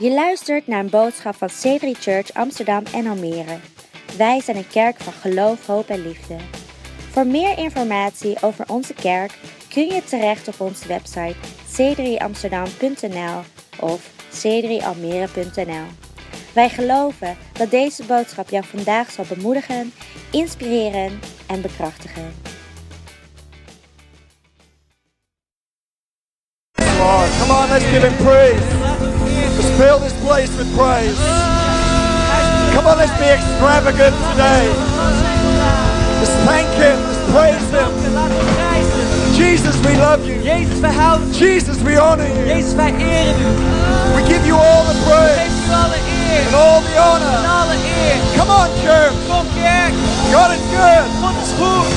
[0.00, 3.58] Je luistert naar een boodschap van C3 Church Amsterdam en Almere.
[4.16, 6.36] Wij zijn een kerk van geloof, hoop en liefde.
[7.10, 11.34] Voor meer informatie over onze kerk kun je terecht op onze website
[11.66, 13.40] c3amsterdam.nl
[13.80, 15.86] of c3almere.nl.
[16.54, 19.92] Wij geloven dat deze boodschap jou vandaag zal bemoedigen,
[20.30, 22.34] inspireren en bekrachtigen.
[26.98, 27.30] Lord.
[27.40, 28.79] Come on, let's give him praise.
[29.56, 31.18] Let's fill this place with praise.
[32.74, 34.66] Come on, let's be extravagant today.
[36.20, 36.98] Let's thank him.
[37.08, 37.90] Let's praise him.
[39.34, 40.42] Jesus, we love you.
[40.42, 41.32] Jezus, wij houden u.
[41.32, 42.46] Jesus, we honor you.
[42.46, 44.14] Jezus, wij eren u.
[44.14, 47.34] We give you all the praise u alle eer and all the en honor.
[47.46, 48.16] alle eer.
[48.36, 49.14] Come on, church.
[49.30, 49.94] Kom kerk,
[50.34, 51.06] God is good.
[51.22, 51.90] God is goed.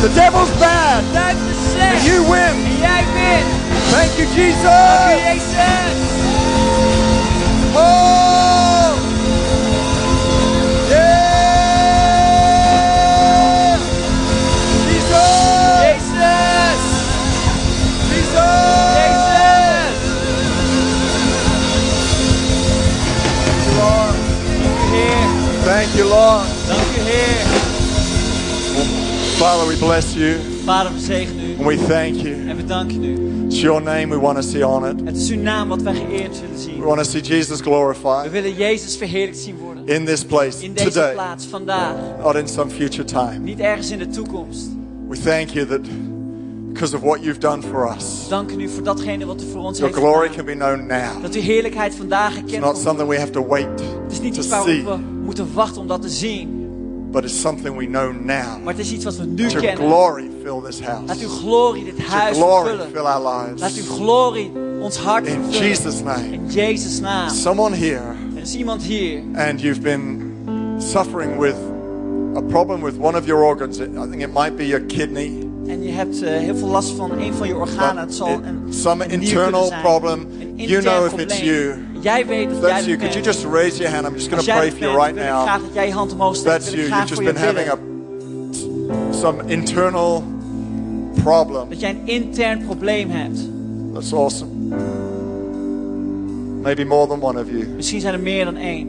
[0.00, 1.04] The devil's bad.
[1.12, 2.54] Duivel is And you win.
[2.70, 3.48] En jij wint.
[3.90, 5.10] Thank you, Dank u, Jesus.
[5.26, 6.49] Jezus.
[7.74, 9.20] Oh!
[10.90, 11.10] Yeah!
[14.86, 15.82] Jesus!
[15.82, 16.82] Jezus.
[18.10, 18.96] Jesus!
[18.96, 19.98] Jezus.
[23.78, 24.16] Lord.
[24.92, 25.28] Heer,
[25.64, 26.46] Thank you, Lord.
[26.68, 27.46] dank u Heer.
[29.38, 32.48] Father, we bless you Vader, we zegenen u and we thank you.
[32.48, 33.44] en we danken u.
[33.46, 35.00] It's your name we want to see honored.
[35.04, 36.80] Het is uw naam wat wij geëerd zullen We zien.
[36.82, 39.86] want to see Jesus We glorified willen Jezus verheerlijkt zien worden.
[39.86, 41.94] in this place In deze today, plaats, vandaag.
[42.22, 43.38] not in some future time.
[43.38, 44.68] Niet ergens in de toekomst.
[45.08, 45.80] We thank you that
[46.68, 49.62] because of what you've done for us, We danken u voor datgene wat u voor
[49.62, 50.44] ons your heeft glory gedaan.
[50.44, 51.22] can be known now.
[51.22, 52.80] Dat uw heerlijkheid vandaag It's gekend not wordt.
[52.80, 56.02] something we have to wait Het is niet iets see, we moeten wachten om dat
[56.02, 56.59] te zien.
[57.12, 58.62] But it's something we know now.
[58.64, 59.86] Maar het is iets wat we nu Let your kennen.
[59.86, 61.06] glory fill this house.
[61.06, 63.60] Laat uw glorie dit Let your huis glory fill our lives.
[63.60, 65.50] Laat uw glorie ons hart In.
[65.50, 66.32] Jesus' name.
[66.32, 67.28] In Jezus' naam.
[67.30, 70.32] Someone here Er is iemand hier and you've been
[70.78, 71.56] suffering with
[72.36, 73.80] a problem with one of your organs.
[73.80, 75.48] I think it might be your kidney.
[75.66, 78.02] en je hebt eh, heel veel last van een van je organen.
[78.02, 80.26] Het zal een, some een internal problem.
[80.40, 81.28] Een You know if probleem.
[81.28, 81.74] it's you.
[82.00, 84.06] Jij weet dat that's you, could you just raise your hand?
[84.06, 85.64] I'm just going to pray for you right graag now.
[85.64, 86.54] dat jij je hand omhoog steekt.
[86.54, 86.88] That's you.
[86.88, 87.78] You've just been having a
[89.10, 90.24] some internal
[91.22, 91.68] problem.
[91.68, 93.38] Dat jij een intern probleem hebt.
[93.92, 94.50] That's awesome.
[96.62, 97.66] Maybe more than one of you.
[97.66, 98.88] Misschien zijn er meer dan één.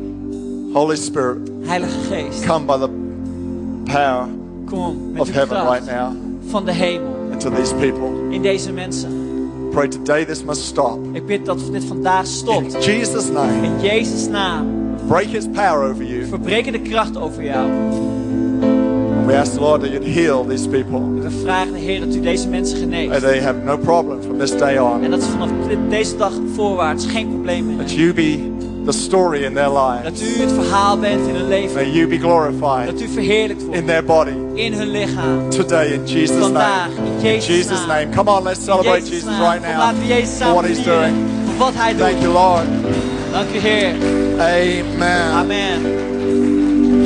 [0.73, 2.89] Holy Spirit, Heilige Geest, come by the
[3.83, 4.27] power
[4.65, 6.15] kom met of heaven right now
[6.47, 8.09] van de hemel into these people.
[8.29, 9.30] in deze mensen.
[9.71, 10.99] Pray today this must stop.
[11.13, 12.85] Ik bid dat dit vandaag In stopt.
[12.85, 14.67] Jesus' name, In Jezus' naam.
[15.07, 16.25] break his power over you.
[16.25, 17.69] Verbreken de kracht over jou.
[19.25, 20.99] We ask the Lord that you'd heal these people.
[21.21, 23.21] We vragen de Heer dat u deze mensen And geneest.
[23.21, 25.03] they have no problem from this day on.
[25.03, 25.49] En dat ze vanaf
[25.89, 28.05] deze dag voorwaarts geen probleem meer That hebben.
[28.05, 28.50] you be
[28.85, 30.21] the story in their Dat lives.
[30.37, 31.73] u het verhaal bent in hun leven.
[31.75, 35.49] May you be glorified Dat u verheerlijkt in wordt their body in hun lichaam.
[35.49, 37.07] today in Jesus' Vandaag, name.
[37.07, 37.87] in Jezus' Jesus' naam.
[37.87, 38.09] name.
[38.15, 39.41] Come on, let's In celebrate Jesus naam.
[39.41, 41.13] right now laten we Jezus for what he's doing.
[41.45, 42.21] Voor wat hij Thank doet.
[42.21, 42.65] you, Lord.
[43.31, 43.93] Dank u Heer.
[44.39, 45.31] Amen.
[45.31, 45.81] Amen.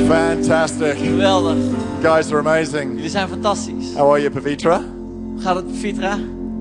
[0.08, 0.96] Fantastic.
[0.98, 1.56] Geweldig.
[1.56, 2.94] You guys are amazing.
[2.94, 3.94] Jullie zijn fantastisch.
[3.94, 4.80] How are you, Pavitra?
[5.34, 6.18] Hoe gaat het, Vitra?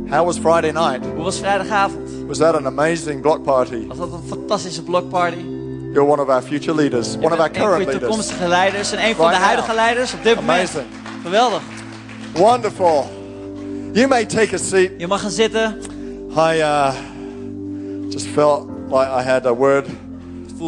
[0.10, 1.00] How was Friday night?
[1.16, 2.05] Hoe was vrijdagavond?
[2.28, 3.88] Was that an amazing block party?
[3.88, 5.38] Was dat een fantastische blokparty?
[5.94, 8.00] You're one of our future leaders, one of our Een van current leaders.
[8.00, 10.70] toekomstige leiders en een van de huidige leiders op dit moment.
[10.70, 10.86] Amazing.
[11.24, 11.62] Geweldig.
[12.34, 13.06] Wonderful.
[13.94, 14.92] You may take a seat.
[14.98, 15.78] Je mag gaan zitten.
[16.38, 16.94] I uh,
[18.10, 19.88] just felt like I had a word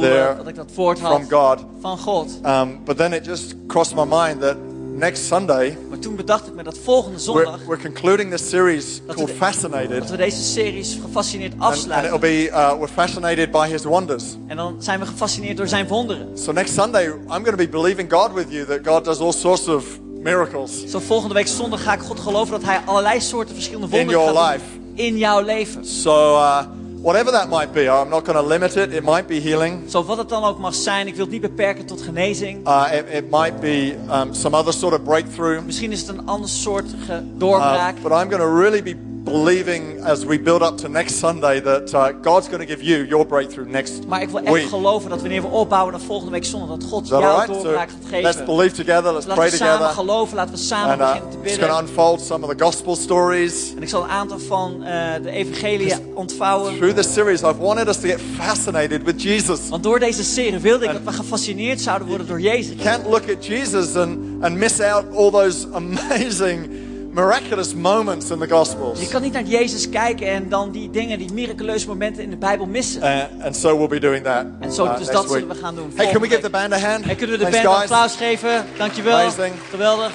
[0.01, 0.35] There.
[0.37, 1.65] dat ik dat woord had from God.
[1.81, 2.39] van God.
[2.45, 4.55] Um, but then it just crossed my mind that
[4.97, 9.01] next Sunday Maar toen bedacht ik me dat volgende we're, zondag we're concluding this series
[9.05, 9.99] Dat called we- Fascinated.
[9.99, 12.13] dat we deze series gefascineerd And, and afsluiten.
[12.13, 14.23] it'll be, uh, we're fascinated by his wonders.
[14.47, 16.37] En dan zijn we gefascineerd door zijn wonderen.
[16.37, 19.31] So next Sunday, I'm going to be believing God with you that God does all
[19.33, 19.85] sorts of
[20.21, 24.05] miracles Zo volgende week zondag ga ik God geloven dat hij allerlei soorten verschillende in
[24.05, 24.65] wonderen your gaat life.
[24.93, 25.85] in jouw leven.
[25.85, 26.61] So uh,
[27.01, 28.93] whatever that might be, I'm not going to limit it.
[28.93, 29.89] It might be healing.
[29.89, 32.67] Zo wat het dan ook mag zijn, ik wil het niet beperken tot genezing.
[32.67, 35.65] Uh, it, it might be um, some other sort of breakthrough.
[35.65, 37.95] Misschien is het een ander soort Uh, doorbraak.
[38.01, 38.95] but I'm going to really be
[39.31, 43.05] believing as we build up to next Sunday that uh, God's going to give you
[43.07, 44.67] your breakthrough next Maar ik wil echt week.
[44.67, 47.45] geloven dat wanneer we opbouwen naar volgende week zondag, dat God all right?
[47.55, 48.45] So doorbraak gaat let's geven.
[48.55, 49.13] believe together.
[49.13, 49.95] Let's Laten pray we samen together.
[50.03, 51.89] geloven, laten we samen And uh, beginnen te it's going to bidden.
[51.89, 53.73] unfold some of the gospel stories.
[53.75, 56.75] En ik zal een aantal van eh, de evangelie ontvouwen.
[56.77, 59.59] Through this series, I've wanted us to get fascinated with Jesus.
[59.69, 62.73] Want door deze serie wilde ik dat we gefascineerd zouden worden door Jezus.
[62.75, 66.69] You can't look at Jesus and, and miss out all those amazing
[67.17, 68.99] miraculous moments in the Gospels.
[68.99, 72.37] Je kan niet naar Jezus kijken en dan die dingen, die miraculeuze momenten in de
[72.37, 73.01] Bijbel missen.
[73.01, 74.45] Uh, and so we'll be doing that.
[74.59, 75.39] En zo, uh, dus dat week.
[75.39, 75.91] zullen we gaan doen.
[75.95, 77.05] Hey, can we give the band a hand?
[77.05, 78.65] Hey, kunnen we de Thanks, band een applaus geven?
[78.77, 79.17] Dankjewel.
[79.17, 79.53] Amazing.
[79.69, 80.11] Geweldig.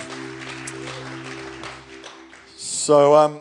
[2.57, 3.41] So, um,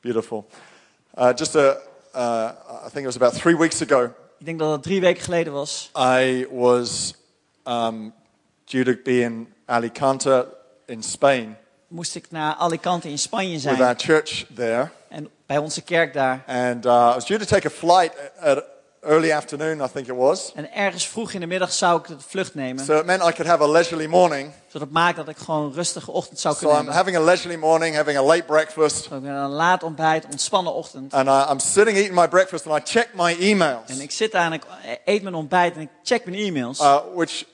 [0.00, 0.46] beautiful.
[1.18, 1.76] Uh, just a,
[2.14, 2.50] uh,
[2.86, 4.04] I think it was about three weeks ago.
[4.38, 5.90] Ik denk dat het drie weken geleden was.
[5.96, 7.14] I was
[7.66, 8.12] um,
[8.64, 10.56] due to be in Alicante
[10.88, 11.56] in Spain
[11.88, 13.98] Moest ik naar Alicante in Spanje with our zijn.
[13.98, 16.42] church there, En bij onze kerk daar.
[16.46, 18.64] and uh, I was due to take a flight at
[19.00, 20.52] early afternoon, I think it was.
[20.54, 22.84] En ergens vroeg in de middag zou ik de vlucht nemen.
[22.84, 24.50] So it meant I could have a leisurely morning.
[24.66, 27.02] Zodat maakt dat ik gewoon een rustige ochtend zou So kunnen I'm hebben.
[27.04, 31.12] having a leisurely morning, having a late breakfast, ik ben een laat ontbijt, ontspannen ochtend.
[31.14, 33.82] and I'm sitting eating my breakfast, and I check my emails.
[33.90, 34.62] En ik zit daar en ik
[35.04, 36.80] eet mijn ontbijt en ik check mijn e-mails.
[36.80, 37.44] uh, which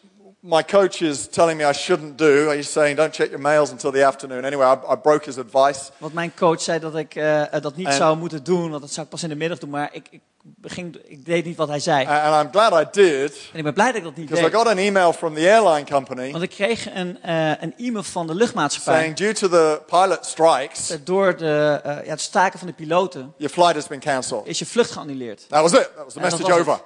[0.46, 2.50] my coach is telling me I shouldn't do.
[2.50, 4.44] He's saying don't check your mails until the afternoon.
[4.44, 5.90] Anyway, I, I broke his advice.
[5.98, 8.82] Want mijn coach zei dat ik eh, eh, dat niet En- zou moeten doen, want
[8.82, 9.70] dat zou ik pas in de middag doen.
[9.70, 10.20] Maar ik, ik,
[10.62, 12.06] ging, ik deed niet wat hij zei.
[12.06, 14.50] And I'm glad I did En ik ben blij dat ik dat niet because I
[14.50, 14.60] deed.
[14.60, 18.26] got an email from the airline company Want ik kreeg een, eh, een e-mail van
[18.26, 18.94] de luchtmaatschappij.
[18.94, 22.74] saying due to the pilot strikes, dat Door de, eh, ja, het staken van de
[22.74, 24.46] piloten your flight has been cancelled.
[24.46, 25.48] is je vlucht geannuleerd.
[25.48, 25.90] That was it.
[25.94, 26.80] That was the En message was over.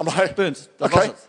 [0.00, 0.68] I'm like, Punt.
[0.76, 1.06] Dat Okay.
[1.06, 1.28] was het.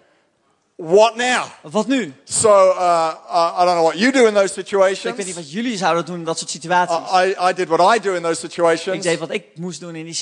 [0.77, 1.43] What now?
[1.61, 2.13] Wat nu?
[2.23, 3.13] So uh,
[3.59, 5.35] I don't know what you do in those Ik weet niet situations.
[5.35, 7.11] wat jullie zouden doen in dat soort situaties.
[7.11, 9.03] I, I did what I do in those ik situations.
[9.03, 10.13] deed wat ik moest doen in die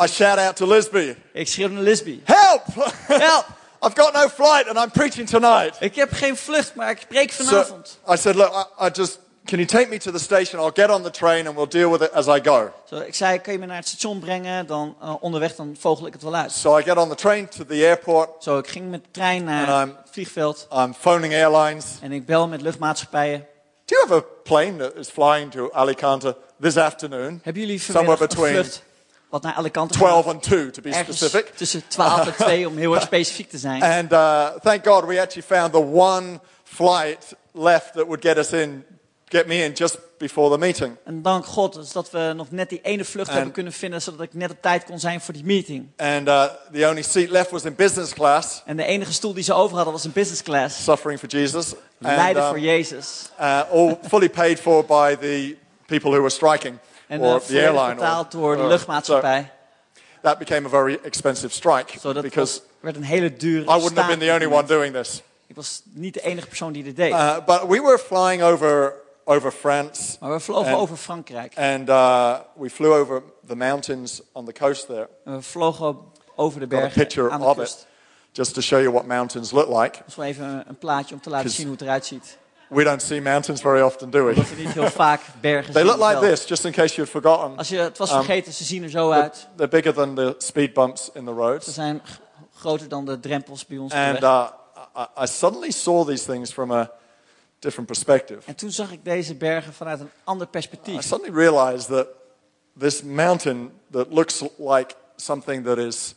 [0.00, 2.20] I shout out to Lisby, Ik schreeuwde naar Lisby.
[2.24, 2.62] help!
[3.06, 3.44] Help!
[3.82, 5.76] I've got no flight and I'm preaching tonight.
[5.80, 7.98] Ik heb geen vlucht, maar ik spreek So vanavond.
[8.08, 10.60] I said, look, I, I just, can you take me to the station?
[10.60, 12.72] I'll get on the train and we'll deal with it as I go.
[12.88, 14.66] Zo, ik zei, kan je me naar het station brengen?
[14.66, 16.52] Dan eh, onderweg, dan vogel ik het wel uit.
[16.52, 18.42] So I get on the train to the airport.
[18.42, 20.66] Zo, ik ging met de trein naar het vliegveld.
[20.72, 21.84] I'm phoning airlines.
[22.00, 23.46] En ik bel met luchtmaatschappijen.
[23.84, 27.40] Do you have a plane that is flying to Alicante this afternoon?
[27.42, 28.82] Hebben jullie Somewhere between vlucht
[29.28, 30.32] wat naar Alicante 12 gaat?
[30.32, 31.52] and 2 to be specific.
[31.56, 33.82] tussen 12 en 2 om heel erg specifiek te zijn.
[33.82, 38.52] And uh, thank God we actually found the one flight left that would get us
[38.52, 38.84] in,
[39.34, 40.96] get me in just before the meeting.
[41.04, 44.02] En dank God dus dat we nog net die ene vlucht En- hebben kunnen vinden,
[44.02, 45.86] zodat ik net op tijd kon zijn voor die meeting.
[45.96, 49.44] And uh, the only seat left was in business class, En de enige stoel die
[49.44, 50.84] ze over hadden was een business class.
[50.84, 51.74] suffering for Jesus.
[51.74, 53.30] And, Leiden um, voor Jezus.
[53.40, 56.78] uh, all fully paid for by the people who were striking,
[57.08, 57.94] En or uh, the airline.
[57.94, 59.50] betaald door de or- luchtmaatschappij.
[59.94, 63.64] So that became a very expensive strike dat because was, werd een hele dure I
[63.66, 65.22] wouldn't have been the only one doing this.
[65.46, 67.10] Ik was niet de enige persoon die dit deed.
[67.12, 68.94] Uh, but we were flying over
[69.24, 71.52] over France, maar we vlogen en- over Frankrijk.
[71.58, 75.08] and uh, we flew over the mountains on the coast there.
[75.24, 75.96] En we vlogen
[76.36, 77.74] over de Got a bergen picture aan de of kust.
[77.80, 77.86] it,
[78.32, 79.98] just to show you what mountains look like.
[80.06, 82.38] Is even een- een plaatje om te laten zien hoe het eruit ziet.
[82.68, 84.34] We don't see mountains very often, do we?
[84.34, 87.56] We niet heel vaak bergen They look like this, just in case you'd forgotten.
[87.56, 89.48] Als je het was Um, ze zien er zo uit.
[89.56, 91.74] They're bigger than the speed bumps in the Ze roads.
[91.74, 92.02] zijn
[92.54, 94.48] groter dan de drempels bij ons And uh,
[94.96, 96.90] I, I suddenly saw these things from a
[97.64, 98.40] different perspective.
[98.44, 101.02] En toen zag ik deze bergen vanuit een ander I perspectief.
[101.02, 102.06] suddenly realized that
[102.78, 106.14] this mountain that looks like something that is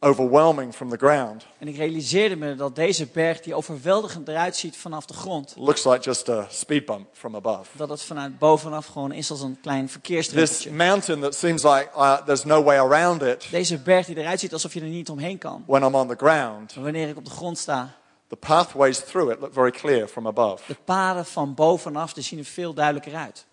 [0.00, 4.76] overwhelming from the ground En ik realiseerde me dat deze berg, die overweldigend eruit ziet
[4.76, 7.70] vanaf de grond, looks like just a speed bump from above.
[7.76, 10.72] dat het vanuit bovenaf gewoon is als een klein This verkeersdruppeltje.
[10.72, 14.52] mountain that seems like uh, there's no way around it Deze berg die eruit ziet
[14.52, 15.62] alsof je er niet omheen kan.
[15.66, 17.94] when I'm on the ground, wanneer ik op de grond sta,
[18.28, 20.62] the pathways through it look very clear from above.
[20.66, 23.46] de paden van bovenaf, die zien er veel duidelijker uit.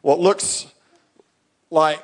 [0.00, 0.66] What looks
[1.68, 2.00] like,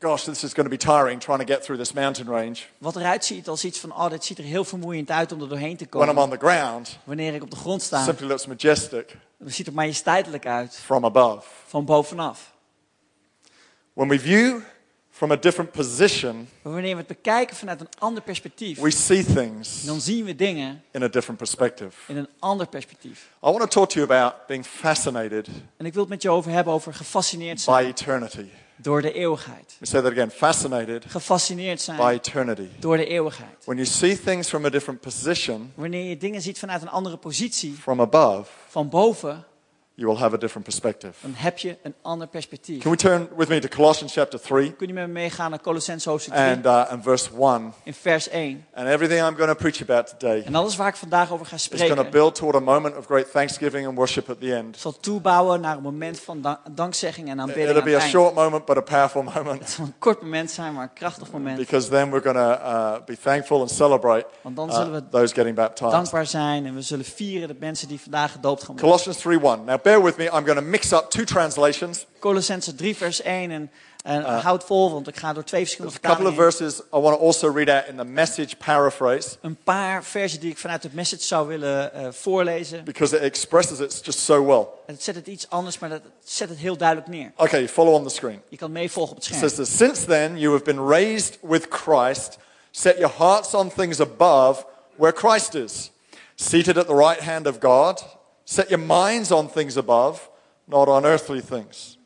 [0.00, 2.56] gosh, this is going to be tiring trying to get through this mountain range.
[2.78, 5.48] Wat eruit ziet als iets van, oh, dit ziet er heel vermoeiend uit om er
[5.48, 6.22] doorheen te When I'm komen.
[6.32, 9.72] on the ground, Wanneer ik op de grond sta, simply looks majestic dan ziet er
[9.72, 11.46] majesteitelijk uit, from above.
[11.66, 12.52] van bovenaf.
[13.92, 14.60] When we view
[15.18, 19.84] from a different position, wanneer we het bekijken vanuit een ander perspectief, we see things
[19.84, 21.90] dan zien we dingen in a different perspective.
[22.06, 23.18] in een ander perspectief.
[23.44, 26.30] I want to talk to you about being fascinated En ik wil het met je
[26.30, 28.46] over hebben over gefascineerd by zijn eternity.
[28.76, 29.76] door de eeuwigheid.
[29.80, 32.68] Me say that again fascinated Gefascineerd by zijn eternity.
[32.78, 33.64] door de eeuwigheid.
[33.64, 37.16] When you see things from a different position, Wanneer je dingen ziet vanuit een andere
[37.16, 39.44] positie, from above, van boven,
[39.98, 41.12] you will have a different perspective.
[41.20, 42.82] dan heb je een ander perspectief.
[42.82, 45.60] Can we turn with me to Colossians chapter 3 Kun je met me meegaan naar
[45.60, 47.72] Colossense hoofdstuk 3 and, uh, and verse 1?
[47.82, 48.64] in vers 1.
[48.74, 51.54] And everything I'm going to preach about today En alles waar ik vandaag over ga
[51.54, 54.54] is going to spreken, build toward a moment of great thanksgiving and worship at the
[54.54, 54.76] end.
[54.76, 58.64] zal toebouwen naar een moment van da- dankzegging en aanbidding It'll be a short moment,
[58.64, 59.60] but a powerful moment.
[59.60, 61.56] Het zal een kort moment zijn, maar een krachtig moment.
[61.56, 65.08] Because then we're going to uh, be thankful and celebrate Want dan uh, zullen we
[65.08, 65.92] those getting baptized.
[65.92, 68.84] dankbaar zijn en we zullen vieren de mensen die vandaag gedoopt gaan worden.
[68.84, 69.64] Colossians 3:1.
[69.64, 70.26] Now bear with me.
[70.26, 72.06] I'm going to mix up two translations.
[72.20, 73.70] Colossense 3 vers 1 en,
[74.04, 76.98] en houd vol, want ik ga door twee verschillende There's a couple of verses I
[77.00, 80.82] want to also read out in the message paraphrase Een paar versen die ik vanuit
[80.82, 82.84] het message zou willen eh, voorlezen.
[82.84, 84.66] because it expresses it just so well.
[84.86, 87.32] En het zet het iets anders, maar dat zet het heel duidelijk neer.
[87.36, 88.42] Okay, follow on the screen.
[88.48, 89.50] Je kan meevolgen op het It scherm.
[89.50, 92.38] says this Since then, you have been raised with Christ.
[92.70, 94.64] Set your hearts on things above
[94.96, 95.90] where Christ is,
[96.34, 98.17] seated at the right hand of God.
[98.50, 100.30] Set your minds on things above,
[100.66, 101.98] not on earthly things.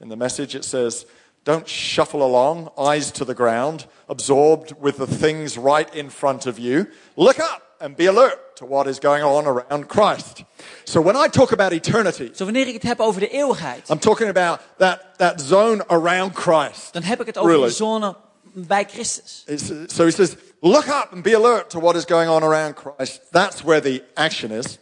[0.00, 1.04] In the message, it says,
[1.44, 6.58] Don't shuffle along, eyes to the ground, absorbed with the things right in front of
[6.58, 6.86] you.
[7.16, 10.44] Look up and be alert to what is going on around Christ.
[10.86, 13.98] So when I talk about eternity, so wanneer ik het heb over de eeuwigheid, I'm
[13.98, 16.92] talking about that, that zone around Christ.
[16.92, 17.68] dan heb ik het over Really?
[17.68, 19.44] de zone bij Christus.
[19.46, 22.76] It's- so he says, look up and be alert to what is going on around
[22.76, 23.20] Christ.
[23.30, 24.78] That's where the action is.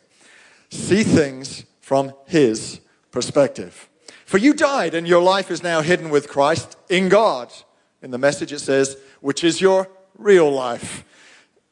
[0.71, 3.89] See things from his perspective.
[4.25, 7.53] For you died, and your life is now hidden with Christ in God.
[8.01, 11.05] In the message, it says, which is your real life,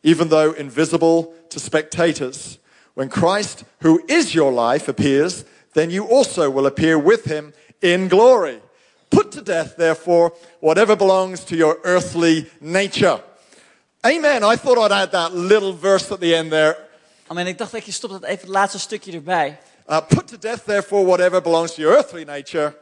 [0.02, 2.59] even though invisible to spectators.
[2.95, 8.09] When Christ, who is your life, appears, then you also will appear with him in
[8.09, 8.61] glory.
[9.11, 13.23] Put to death, therefore, whatever belongs to your earthly nature.
[14.05, 14.43] Amen.
[14.43, 16.88] I thought I'd add that little verse at the end there.
[17.28, 17.47] Amen.
[17.47, 19.58] Ik dacht dat je stopt dat even het laatste stukje erbij.
[19.90, 22.75] Uh, put to death, therefore, whatever belongs to your earthly nature.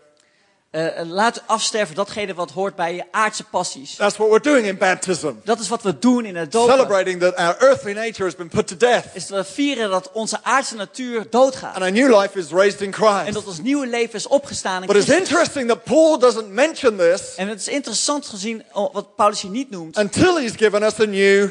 [0.70, 3.94] Eh, laat afsterven datgene wat hoort bij je aardse passies.
[3.94, 5.30] That's what we're doing in baptism.
[5.44, 6.74] Dat is wat we doen in het dopen.
[6.74, 9.04] Celebrating that our earthly nature has been put to death.
[9.12, 11.74] Is dat we vieren dat onze aardse natuur doodgaat.
[11.74, 13.32] And our new life is raised in En Christ.
[13.32, 15.28] dat ons nieuwe leven is opgestaan in But it's Christus.
[15.28, 19.50] interesting that Paul doesn't mention this En het is interessant gezien oh, wat Paulus hier
[19.50, 19.96] niet noemt.
[19.98, 21.48] until he's given us a new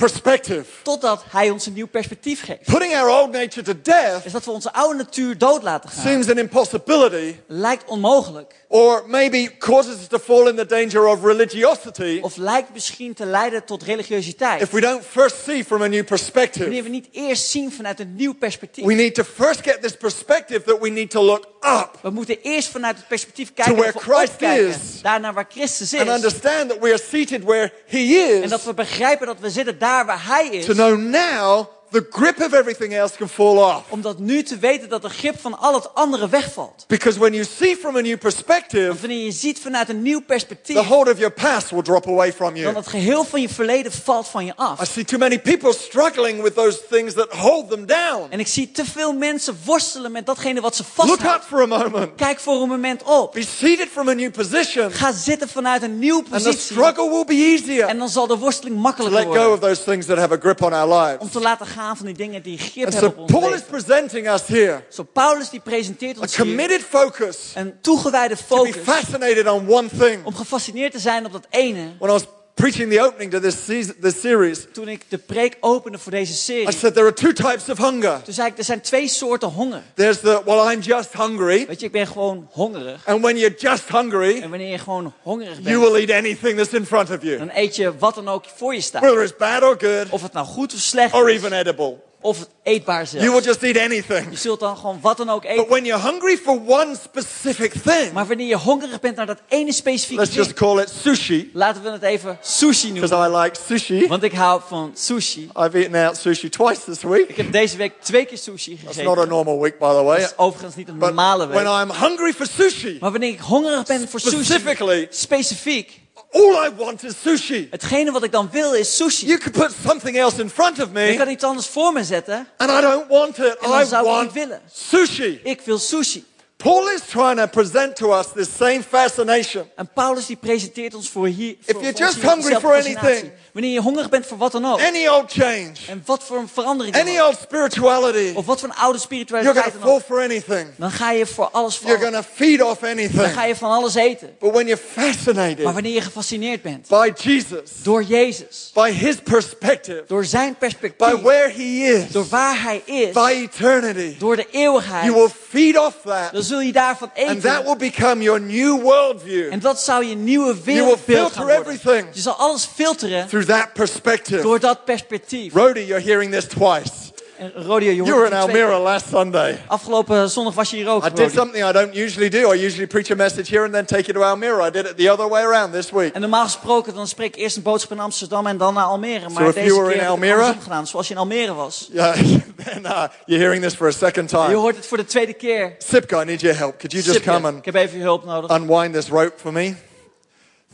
[0.00, 0.64] perspective.
[0.82, 2.64] Totdat hij ons een nieuw perspectief geeft.
[2.64, 6.02] Putting our old nature to death Is dat we onze oude natuur dood laten gaan.
[6.02, 8.54] seems an impossibility, Lijkt onmogelijk.
[8.68, 13.24] or maybe causes us to fall in the danger of religiosity Of lijkt misschien te
[13.26, 14.60] leiden tot religiositeit.
[14.62, 16.82] if we don't first see from a new Wanneer perspective.
[16.82, 18.84] we niet eerst zien vanuit een nieuw perspectief.
[18.84, 22.38] We need to first get this perspective that we need to look up We moeten
[22.42, 24.68] eerst vanuit het perspectief kijken where dat we Christ opkijken.
[24.68, 25.02] is.
[25.02, 26.14] Daarna waar Christus and is.
[26.14, 27.98] understand that we are seated where He
[28.36, 30.64] En is dat we begrijpen dat we zitten daar waar Hij is.
[30.64, 33.82] to know now the grip of everything else can fall off.
[33.88, 36.84] Om dat nu te weten dat de grip van al het andere wegvalt.
[36.86, 40.18] Because when you see from a new perspective, Want wanneer je ziet vanuit een nieuw
[40.18, 40.76] the perspectief.
[40.86, 42.74] hold of your past will drop away from Dan you.
[42.76, 44.86] het geheel van je verleden valt van je I af.
[44.92, 48.26] see too many people struggling with those things that hold them down.
[48.30, 51.42] En ik zie te veel mensen worstelen met datgene wat ze Look vasthoudt.
[51.42, 52.14] up for a moment.
[52.16, 53.32] Kijk voor een moment op.
[53.32, 56.60] Be seated from a new position, Ga zitten vanuit een nieuwe and the positie.
[56.60, 57.86] struggle will be easier.
[57.86, 59.68] En dan zal de worsteling makkelijker let go of worden.
[59.68, 61.18] those things that have a grip on our lives.
[61.18, 63.54] Om te laten gaan van die dingen die grip And so hebben op ons Paul
[63.54, 68.36] is presenting us here Zo Paulus die presenteert a ons hier committed focus een toegewijde
[68.36, 68.82] to be focus.
[68.82, 70.24] fascinated on one thing.
[70.24, 71.88] Om gefascineerd te zijn op dat ene.
[71.98, 72.24] When I was
[72.60, 73.64] preaching the opening to this,
[74.00, 76.72] this series, Toen ik de preek opende voor deze I serie.
[76.72, 78.22] said there are two types of hunger.
[78.22, 79.82] Toen zei ik, er zijn twee soorten honger.
[79.94, 81.66] There's the, well, I'm just hungry.
[81.66, 83.06] Weet je, ik ben gewoon hongerig.
[83.06, 86.56] And when you're just hungry, En wanneer je gewoon hongerig you bent, will eat anything
[86.56, 89.02] that's in front of you, dan eet je wat dan ook voor je staat.
[89.02, 91.36] whether it's bad or good Of het nou goed of slecht or is.
[91.36, 91.96] even edible.
[92.22, 93.46] Of het eetbaar You will zelfs.
[93.46, 94.26] just eat anything.
[94.30, 95.68] Je zult dan gewoon wat dan ook But eten.
[95.68, 99.72] when you're hungry for one specific thing, Maar wanneer je hongerig bent naar dat ene
[99.72, 100.58] specifieke let's just ding.
[100.58, 103.40] call it sushi, Laten we het even sushi because noemen.
[103.40, 104.06] I like sushi.
[104.08, 105.40] Want ik hou van sushi.
[105.56, 107.36] I've eaten out sushi twice this Ik week.
[107.36, 109.04] heb deze week twee keer sushi That's gegeten.
[109.04, 110.20] not a normal week, by the way.
[110.20, 111.82] Dat is overigens niet een But normale when week.
[111.82, 115.99] I'm hungry for sushi, Maar wanneer ik hongerig ben voor sushi, specifically, specifiek,
[116.32, 117.68] all I want is sushi.
[117.70, 119.26] hetgene wat ik dan wil is sushi.
[119.26, 122.46] You could put something else in front of me, kan iets anders voor me zetten.
[122.56, 123.56] and I don't want it.
[123.60, 124.60] En dan I zou ik want niet willen.
[124.72, 125.40] sushi.
[125.44, 126.24] Ik wil sushi.
[126.56, 129.64] Paul is trying to present to us this same fascination.
[129.76, 131.56] En Paulus die presenteert ons voor hier.
[131.64, 133.30] If voor- you're just hungry for anything.
[133.52, 134.80] Wanneer je hongerig bent voor wat dan ook.
[134.80, 137.26] Any old change, En wat voor een verandering dan any ook.
[137.26, 140.02] old spirituality, Of wat voor een oude you're spiritualiteit going to dan fall ook.
[140.06, 140.68] for anything.
[140.76, 142.12] Dan ga je voor alles You're vallen.
[142.12, 143.32] going to feed off Dan anything.
[143.32, 144.36] ga je van alles eten.
[144.38, 149.16] But when you're fascinated Maar wanneer je gefascineerd bent by Jesus, door Jezus, by his
[149.16, 151.62] perspective, door zijn by perspectief, where he
[151.94, 156.32] is, door waar hij is, by eternity, door de eeuwigheid, you will feed off that.
[156.32, 157.64] dan zul je daarvan And that eten.
[157.64, 161.72] will become your new worldview En dat zou je nieuwe wereldbeeld filter gaan worden.
[161.72, 162.06] everything.
[162.12, 164.42] Je zal alles filteren through that perspective.
[164.42, 165.52] door dat perspectief.
[165.52, 167.10] Rhodey, you're hearing this twice.
[167.40, 169.58] Je You were in Almere last Sunday.
[169.66, 171.06] Afgelopen zondag was je hier ook.
[171.06, 172.52] I did something I don't usually do.
[172.52, 174.66] I usually preach a message here and then take it to Almere.
[174.66, 176.14] I did it the other way around this week.
[176.14, 179.28] En normaal gesproken dan spreek ik eerst een boodschap in Amsterdam en dan naar Almere.
[179.28, 180.86] Maar So if deze you were keer in heb ik het Almere- gedaan.
[180.86, 181.88] Zoals je in Almere was.
[181.92, 182.12] Yeah,
[182.64, 184.48] then uh, you're hearing this for a second time.
[184.48, 185.74] Je hoort het voor de tweede keer.
[185.78, 186.78] Sipka, I need your help.
[186.78, 188.50] Could you just Sipje, come and Ik heb even je hulp nodig.
[188.50, 189.74] unwind this rope for me?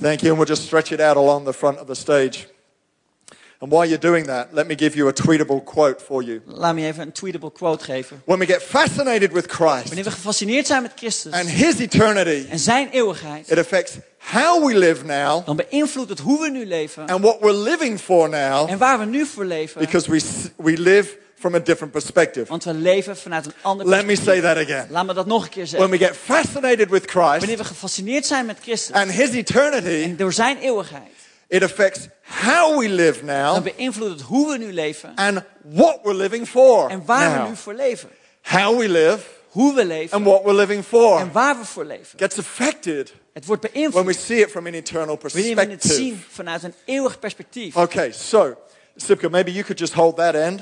[0.01, 0.31] Thank you.
[0.31, 2.47] And we'll just stretch it out along the front of the stage.
[3.59, 6.41] And while you're doing that, let me give you a tweetable quote for you.
[6.47, 8.23] Laat me even een tweetable quote geven.
[8.25, 12.47] When we get fascinated with Christ Wanneer we gefascineerd zijn met Christus and his eternity,
[12.51, 16.67] en zijn eeuwigheid, it affects how we live now dan beïnvloedt het hoe we nu
[16.67, 19.81] leven and what we're living for now en waar we nu voor leven.
[19.81, 20.21] because we,
[20.57, 22.47] we live from a different perspective.
[22.49, 24.43] Want we leven vanuit een ander Let me perspectief.
[24.45, 24.87] say that again.
[24.91, 25.91] Laat me dat nog een keer When zeggen.
[25.91, 30.17] we get fascinated with Wanneer Christ we gefascineerd zijn met Christus and his eternity, en
[30.17, 31.11] door zijn eeuwigheid,
[31.49, 35.99] it affects how we live now dan beïnvloedt het hoe we nu leven and what
[36.03, 36.89] we're living for.
[36.91, 37.49] en waar we now.
[37.49, 38.09] nu voor leven.
[38.43, 41.85] How we live Hoe we leven and what we're living for en waar we voor
[41.85, 42.19] leven.
[42.19, 45.69] gets affected Het wordt when we beïnvloed see it from an eternal wanneer we het
[45.69, 45.95] perspective.
[45.95, 47.77] zien vanuit een eeuwig perspectief.
[47.77, 48.57] Okay, so,
[48.97, 50.61] Sipka, maybe you could just hold that end.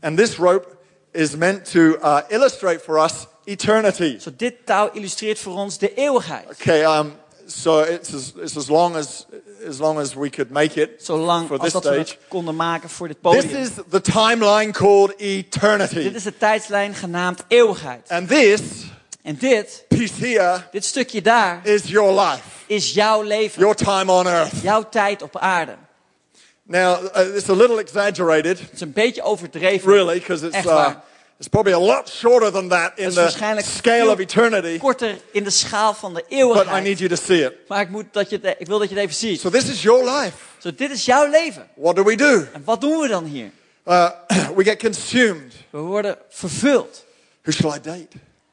[0.00, 0.76] And this rope
[1.12, 4.18] is meant to uh, illustrate for us eternity.
[4.18, 6.48] Zo dit touw illustreert voor ons de eeuwigheid.
[6.50, 7.12] Okay, um,
[7.46, 9.26] so it's as, it's as long as
[9.68, 12.10] as long as we could make it Zolang for als this dat we stage.
[12.18, 13.60] het konden maken voor dit This podium.
[13.62, 18.08] is the timeline called eternity, Dit is de tijdslijn genaamd eeuwigheid.
[18.08, 18.60] and this
[19.22, 23.60] En dit, piece here dit stukje daar, is your life, is jouw leven.
[23.60, 24.52] your time on earth.
[24.62, 25.74] Jouw tijd op aarde.
[26.64, 29.92] Now, uh, it's a little exaggerated, Het is een beetje overdreven.
[29.92, 31.02] really, because it's Echt uh, waar.
[31.42, 34.78] It's probably a lot shorter than that in the scale of eternity.
[34.78, 36.82] Korter in de schaal van de But I eeuwigheid.
[36.84, 37.52] need you to see it.
[37.68, 39.40] Maar ik, moet dat je het, ik wil dat je het even ziet.
[39.40, 40.36] So this is your life.
[40.58, 41.68] Zo, dit is jouw leven.
[41.74, 42.46] What do we do?
[42.52, 43.50] En wat doen we dan hier?
[43.86, 44.10] Uh,
[44.56, 45.54] we get consumed.
[45.70, 47.04] We worden vervuld.
[47.42, 48.08] Who shall I date?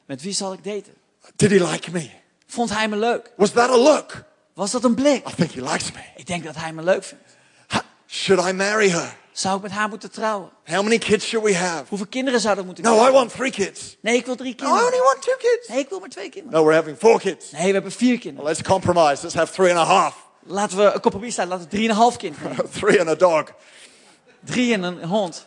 [0.06, 0.92] Met wie zal ik daten?
[1.36, 2.10] Did he like me?
[2.46, 3.30] Vond hij me leuk?
[3.36, 4.22] Was that a look?
[4.54, 5.28] Was dat een blik?
[5.28, 6.00] I think he likes me.
[6.16, 7.24] Ik denk dat hij me leuk vindt.
[7.66, 9.16] Ha- Should I marry her?
[9.32, 10.50] Zou ik met haar moeten trouwen?
[10.66, 11.84] How many kids should we have?
[11.88, 13.14] Hoeveel kinderen zouden moeten No, I krijgen?
[13.14, 13.96] want three kids.
[14.00, 15.04] Nee, ik wil drie No, I only kinderen.
[15.04, 15.68] want two kids.
[15.68, 16.58] Nee, ik wil maar twee kinderen.
[16.58, 17.50] No, we're having four kids.
[17.50, 18.44] Nee, we hebben vier kinderen.
[18.44, 19.22] Well, let's compromise.
[19.22, 20.28] Let's have three and a half.
[20.46, 21.48] Laten we een compromis staan.
[21.48, 22.70] Laten we drieënhalf kinderen nemen.
[22.70, 23.44] three and a dog.
[24.44, 25.46] Drie en een hond.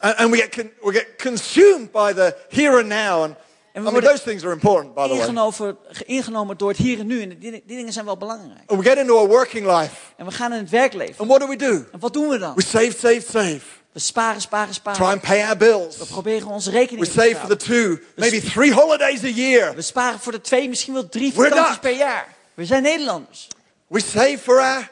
[0.00, 3.22] And, and we, get con- we get consumed by the here and now.
[3.22, 3.34] And
[3.78, 5.18] En I we mean, those things are important, by the way.
[5.18, 7.22] ingenomen, ingenomen door het hier en nu.
[7.22, 8.60] En die, die dingen zijn wel belangrijk.
[8.66, 9.94] And we get into a working life.
[10.16, 11.14] En we gaan in het werkleven.
[11.18, 11.84] And what do we do?
[11.92, 12.54] En wat doen we dan?
[12.54, 13.60] We save, save, save.
[13.92, 15.06] We sparen, sparen, Try sparen.
[15.12, 15.98] and pay our bills.
[15.98, 17.96] We proberen onze We rekeningen te save for the betalen.
[17.96, 19.74] two, maybe three holidays a year.
[19.74, 22.34] We sparen voor de twee, misschien wel drie vakanties per jaar.
[22.54, 23.48] We zijn Nederlanders.
[23.86, 24.88] We save for our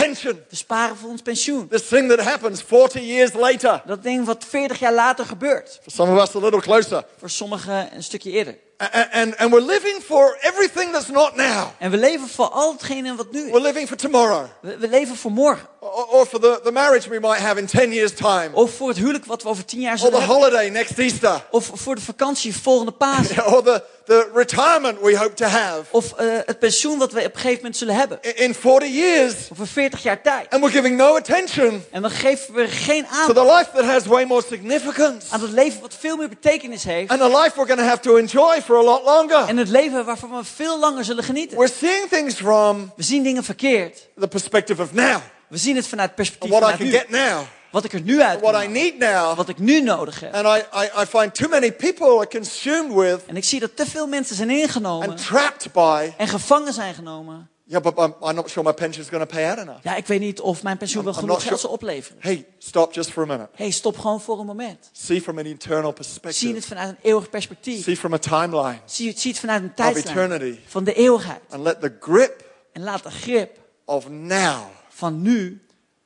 [0.00, 0.44] pension.
[0.48, 1.68] We sparen voor ons pensioen.
[1.68, 3.82] This thing that happens 40 years later.
[3.86, 5.78] Dat ding wat 40 jaar later gebeurt.
[5.82, 7.04] For some of us, a little closer.
[7.18, 8.56] Voor sommigen een stukje eerder.
[8.78, 11.66] And, and, we're living for everything that's not now.
[11.78, 13.62] En we leven voor al hetgene wat nu We're is.
[13.62, 14.44] living for tomorrow.
[14.60, 15.66] We, we leven voor morgen.
[15.80, 18.50] Or, or for the, the marriage we might have in 10 years' time.
[18.52, 20.36] Of voor het huwelijk wat we over 10 jaar Or zullen the hebben.
[20.36, 21.44] holiday next Easter.
[21.50, 23.46] Of voor de vakantie volgende Pasen.
[23.54, 27.24] Or the, the retirement we hope to have Of eh, het pensioen wat we op
[27.24, 28.18] een gegeven moment zullen hebben.
[28.20, 29.34] in, in 40 years.
[29.52, 30.50] Over 40 jaar tijd.
[30.50, 33.84] And we're giving no attention En dan geven we geen to aandacht the life that
[33.84, 35.26] has way more significance.
[35.30, 37.10] aan het leven wat veel meer betekenis heeft.
[37.10, 39.48] And the life we're going to have to enjoy for a lot longer.
[39.48, 41.56] En het leven waarvan we veel langer zullen genieten.
[41.58, 44.08] We're seeing things from We zien dingen verkeerd.
[44.20, 45.20] the perspective of now.
[45.48, 46.92] We zien het vanuit het perspectief What I can nu.
[46.92, 47.40] get now.
[47.70, 49.36] Wat ik er nu uit What I need now.
[49.36, 50.34] Wat ik nu nodig heb.
[50.34, 53.76] And I, I, I find too many people are consumed with En ik zie dat
[53.76, 55.08] te veel mensen zijn ingenomen.
[55.10, 57.50] and trapped by, En gevangen zijn genomen.
[57.68, 59.82] Yeah, but I'm, I'm not sure my pension's going to pay out enough.
[59.82, 61.72] Ja, ik weet niet of mijn pensioen wel I'm genoeg not geld sure.
[61.78, 62.18] zal opleveren.
[62.20, 63.48] Hey, stop just for a minute.
[63.54, 64.88] Hey, stop gewoon voor een moment.
[64.92, 66.60] See from an eternal Zie het perspective.
[66.62, 67.82] vanuit een eeuwig perspectief.
[67.82, 70.58] See from a timeline Zie het, zie het vanuit een of tijdslijn eternity.
[70.66, 71.40] van de eeuwigheid.
[71.50, 74.56] And let the grip En laat de grip of now
[74.88, 75.62] van nu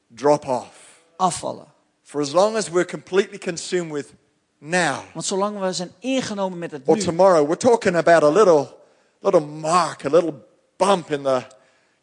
[0.08, 0.68] drop off.
[1.16, 1.66] afvallen.
[2.02, 4.12] For as long as we're completely consumed with
[4.58, 7.02] now Want zolang we zijn ingenomen met het or nu.
[7.02, 8.66] tomorrow, we're talking about a little,
[9.20, 10.34] little mark, a little
[10.86, 11.42] bump in the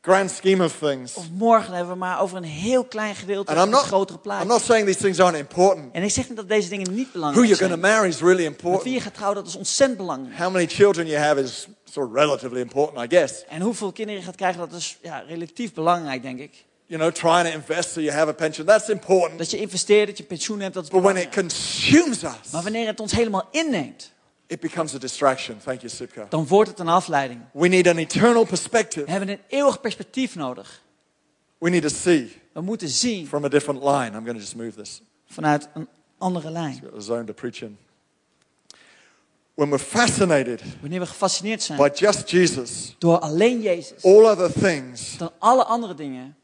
[0.02, 1.14] grand scheme of things.
[1.14, 4.18] Of morgen hebben we maar over een heel klein gedeelte van I'm het not, grotere
[4.18, 4.48] I'm plaatje.
[4.48, 5.94] not saying these things aren't important.
[5.94, 7.96] En ik zeg niet dat deze dingen niet Who belangrijk you're going to zijn.
[7.96, 9.02] marry is really Met wie je important.
[9.04, 10.38] gaat trouwen, dat is ontzettend belangrijk.
[10.40, 13.44] How many children you have is sort of relatively important, I guess.
[13.50, 16.66] En hoeveel kinderen je gaat krijgen, dat is ja, relatief belangrijk, denk ik.
[16.86, 19.38] You know, trying to invest so you have a pension, that's important.
[19.38, 21.50] Dat je investeert, dat je pensioen hebt, dat is But when it belangrijk.
[21.58, 24.12] consumes us, Maar wanneer het ons helemaal inneemt,
[24.48, 25.60] it becomes a distraction.
[25.60, 26.26] Thank you, Sipka.
[26.30, 27.42] dan wordt het een afleiding.
[27.54, 29.12] We need an eternal We perspective.
[29.12, 30.82] hebben een eeuwig perspectief nodig.
[31.58, 34.06] We need to see We moeten zien from a different line.
[34.18, 35.02] I'm going to just move this.
[35.26, 36.80] vanuit een andere lijn.
[36.84, 37.78] Got a zone to preach in.
[39.56, 44.52] When we're fascinated Wanneer we gefascineerd zijn by just Jesus, door alleen Jezus, all other
[44.52, 46.36] things dan alle andere dingen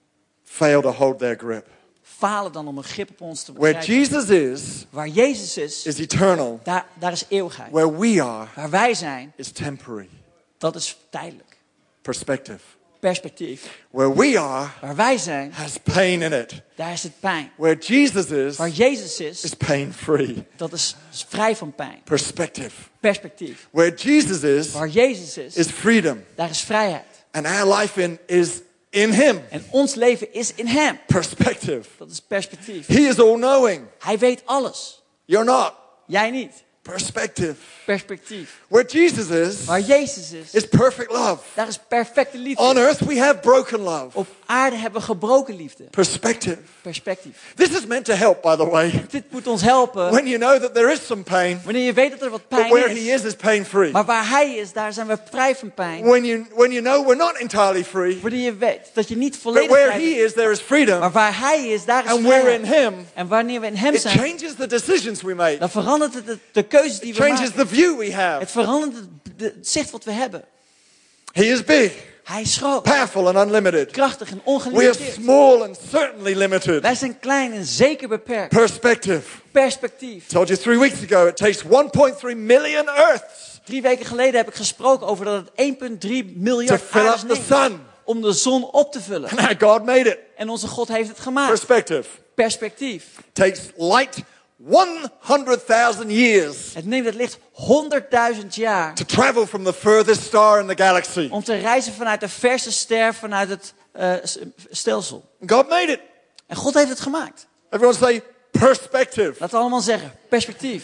[0.44, 1.68] fail to hold their grip.
[2.04, 4.18] Falen dan om een grip op ons te Where begrijpen.
[4.18, 6.60] Jesus is, Waar Jezus is, is eternal.
[6.64, 7.72] daar, daar is eeuwigheid.
[7.72, 10.10] Where we are, Waar wij zijn, is temporary.
[10.58, 11.58] dat is tijdelijk.
[12.02, 12.60] Perspective.
[13.00, 13.84] Perspectief.
[13.92, 16.62] Where we are, Waar wij zijn, has pain in it.
[16.76, 17.52] daar is het pijn.
[17.58, 20.46] Where Jesus is, Waar Jezus is, is pain free.
[20.56, 22.02] dat is, is vrij van pijn.
[22.04, 22.72] Perspective.
[23.00, 23.68] Perspectief.
[23.72, 26.24] Where Jesus is, Waar Jezus is, is freedom.
[26.36, 27.06] daar is vrijheid.
[27.32, 28.50] And our life in, is
[28.94, 29.42] in Him.
[29.50, 31.00] En ons leven is in Hem.
[31.08, 31.90] Perspective.
[31.98, 32.88] Dat is perspectief.
[32.88, 33.88] He is all knowing.
[34.00, 35.04] Hij weet alles.
[35.26, 35.74] You're not.
[36.08, 36.64] Jij niet.
[36.84, 37.56] Perspective.
[37.86, 38.62] Perspectief.
[38.68, 41.38] Where Jesus is, Waar Jezus is, is perfect love.
[41.54, 44.08] daar is perfecte On earth, we have broken love.
[44.18, 45.84] Op aarde hebben we gebroken liefde.
[45.84, 46.58] Perspective.
[46.82, 47.54] Perspectief.
[47.56, 49.06] This is meant to help, by the way.
[49.10, 52.12] Dit moet ons helpen When you know that there is some pain, wanneer je weet
[52.12, 53.22] dat er wat but pijn where He is.
[53.22, 53.92] is is pain free.
[53.92, 56.04] Maar waar Hij is, daar zijn we vrij van pijn.
[56.04, 59.38] When you, when you know we're not entirely free, Wanneer je weet dat je niet
[59.38, 61.00] volledig but volledig where vrij He is, there is freedom.
[61.00, 62.64] Maar waar Hij is, daar is And we're in.
[62.66, 66.14] Him, En wanneer we in Hem it zijn, changes the decisions we make, dan verandert
[66.14, 67.68] het de keuzes die it we changes maken.
[67.68, 68.40] the view we have.
[68.40, 69.04] Het verandert
[69.38, 70.44] het, zicht wat we hebben.
[71.32, 71.92] He is big,
[72.24, 73.92] Hij is groot, powerful, and unlimited.
[73.92, 75.14] krachtig en We are ongelimiteerd.
[75.14, 76.82] small and certainly limited.
[76.82, 78.50] Wij zijn klein en zeker beperkt.
[78.56, 79.22] Perspective.
[79.52, 80.28] Perspectief.
[80.28, 84.56] Told you three weeks ago, it takes 1.3 million Earths Drie weken geleden heb ik
[84.56, 87.80] gesproken over dat het 1,3 to miljard fill aardes up the sun.
[88.04, 89.30] om de zon op te vullen.
[89.30, 90.18] And God made it.
[90.36, 91.48] En onze God heeft het gemaakt.
[91.50, 92.10] Perspective.
[92.36, 93.04] Perspectief.
[93.34, 94.18] Takes light
[94.68, 97.38] 100,000 years Het neemt het licht
[98.42, 101.28] 100.000 jaar to travel from the furthest star in the galaxy.
[101.32, 103.74] om te reizen vanuit de verste ster vanuit het
[104.24, 104.38] s-
[104.72, 105.30] stelsel.
[105.48, 106.00] God made it.
[106.48, 107.48] En God heeft het gemaakt.
[107.70, 109.30] Everyone say perspective.
[109.40, 110.84] Laten we allemaal zeggen, perspectief.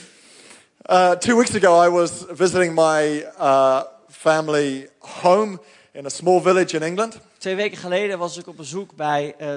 [0.90, 5.60] Uh, two weeks ago, I was visiting my uh, family home
[5.92, 7.18] in a small village in England.
[7.38, 9.48] Twee weken geleden was ik op bezoek bij eh,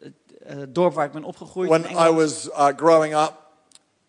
[0.00, 0.12] het
[0.46, 1.68] eh, dorp waar ik ben opgegroeid.
[1.68, 3.32] When in I was uh, growing up,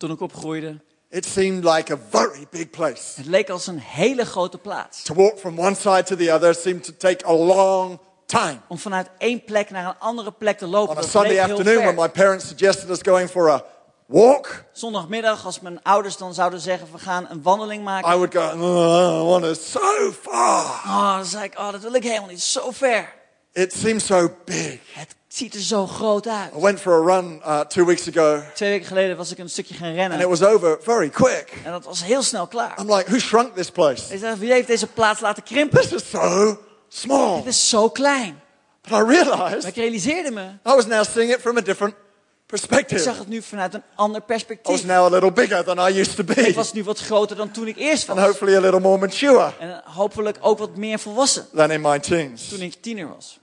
[0.02, 0.80] Toen ik opgroeide.
[1.10, 3.02] it seemed like a very big place.
[3.16, 5.02] Het leek als een hele grote plaats.
[5.02, 8.58] To walk from one side to the other seemed to take a long time.
[8.68, 10.96] Om vanuit één plek naar een andere plek te lopen.
[10.96, 13.64] On a Sunday afternoon, when my parents suggested us going for a
[14.06, 18.12] walk, Zondagmiddag, als mijn ouders dan zouden zeggen, we gaan een wandeling maken.
[18.12, 20.64] I would go, oh, I want to so far.
[20.86, 22.42] Oh, dan zei ik, oh, dat wil ik helemaal niet.
[22.42, 23.20] Zo ver.
[23.52, 24.78] It seems so big.
[24.92, 26.50] Het ziet er zo groot uit.
[26.56, 29.50] I went for a run uh, two weeks ago, Twee weken geleden was ik een
[29.50, 30.20] stukje gaan and rennen.
[30.20, 31.52] it was over very quick.
[31.64, 32.78] En dat was heel snel klaar.
[32.80, 34.12] I'm like, who shrunk this place?
[34.14, 35.80] Ik zei, wie heeft deze plaats laten krimpen?
[35.80, 37.36] This is so small.
[37.36, 38.40] Het is zo klein.
[38.82, 41.94] But I Maar realized ik realiseerde me, I was now seeing it from a different
[41.94, 43.18] ik zag perspective.
[43.18, 44.84] het nu vanuit een ander I was perspectief.
[44.86, 47.66] now a little bigger than I used to be, was nu wat groter dan toen
[47.66, 48.26] ik eerst and was.
[48.28, 52.48] hopefully a little more mature En hopelijk ook wat meer volwassen than in my teens.
[52.48, 53.40] toen ik tiener was.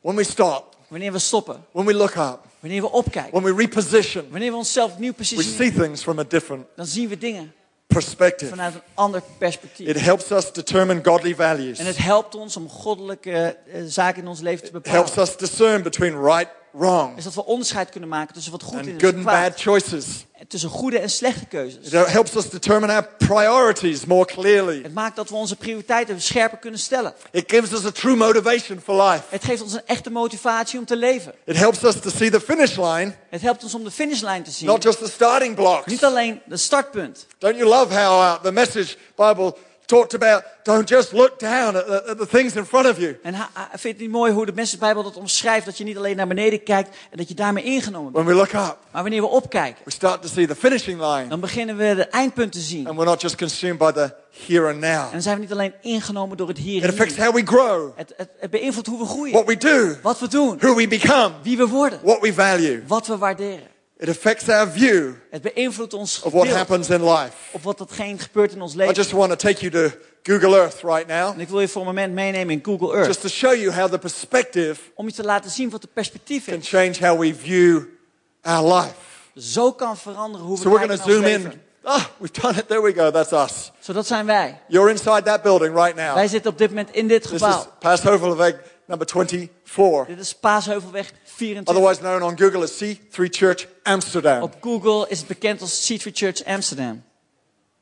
[0.00, 3.52] When we stop, Wanneer we stoppen, when we look up, wanneer we opkijken, when we
[3.52, 7.18] reposition, wanneer we onszelf nieuw we positioneren, see things from a different dan zien we
[7.18, 7.52] dingen
[7.86, 8.50] perspective.
[8.50, 9.86] vanuit een ander perspectief.
[9.88, 11.78] It helps us determine godly values.
[11.78, 15.28] En het helpt ons om goddelijke eh, zaken in ons leven te It helps bepalen.
[15.28, 18.86] us discern between right, wrong, Is dat we onderscheid kunnen maken tussen wat goed and
[18.86, 19.48] is good en and kwaad.
[19.50, 20.06] bad choices.
[20.48, 21.86] Tussen goede en slechte keuzes.
[21.86, 24.82] It helps us determine our priorities more clearly.
[24.82, 27.14] Het maakt dat we onze prioriteiten scherper kunnen stellen.
[27.30, 29.22] It gives us a true motivation for life.
[29.28, 31.34] Het geeft ons een echte motivatie om te leven.
[31.44, 34.50] It helps us to see the finish line, Het helpt ons om de finishlijn te
[34.50, 34.68] zien.
[34.68, 35.86] not just the starting blocks.
[35.86, 37.26] Niet alleen de startpunt.
[37.38, 39.56] Don't you love how uh, the message Bible
[39.90, 43.18] talked about don't just look down at the, at the things in front of you.
[43.22, 45.64] En ha- ha- vind je het niet mooi hoe de Messiasbijbel dat omschrijft?
[45.66, 48.24] Dat je niet alleen naar beneden kijkt en dat je daarmee ingenomen bent.
[48.24, 51.26] When we look up, Maar wanneer we opkijken, we start to see the finishing line,
[51.28, 52.86] dan beginnen we de eindpunt te zien.
[52.86, 54.14] and we're not just consumed by the
[54.46, 54.84] here and now.
[55.04, 57.24] En dan zijn we niet alleen ingenomen door het hier It en affects nu.
[57.24, 59.32] how we grow, Het, het, het beïnvloedt hoe we groeien.
[59.32, 60.58] what we do, Wat we doen.
[60.58, 61.98] who we become, Wie we worden.
[62.02, 62.82] what we value.
[62.86, 63.69] Wat we waarderen.
[64.02, 67.32] It affects our view Het beïnvloedt ons of what happens in life.
[67.52, 68.94] op wat datgene gebeurt in ons I leven.
[68.94, 71.80] just want to take you to Google Earth right now, En ik wil je voor
[71.80, 73.06] een moment meenemen in Google Earth.
[73.06, 76.44] just to show you how the perspective Om je te laten zien wat de perspectief
[76.44, 76.68] can is.
[76.68, 77.82] change how we view
[78.42, 78.94] our life.
[79.36, 81.52] Zo kan veranderen hoe we So we're kijken going to naar ons zoom leven.
[81.52, 81.68] in.
[81.82, 82.68] Ah, we've done it.
[82.68, 83.10] There we go.
[83.10, 83.70] That's us.
[83.78, 84.60] Zo, dat zijn wij.
[84.68, 86.14] You're inside that building right now.
[86.14, 87.66] Wij zitten op dit moment in dit This is gebouw.
[88.90, 91.68] Number 24, Dit is Paasheuvelweg 24.
[91.74, 94.42] otherwise known on Google as C3 Church Amsterdam.
[94.42, 97.02] Op Google is het bekend als C3 Church Amsterdam.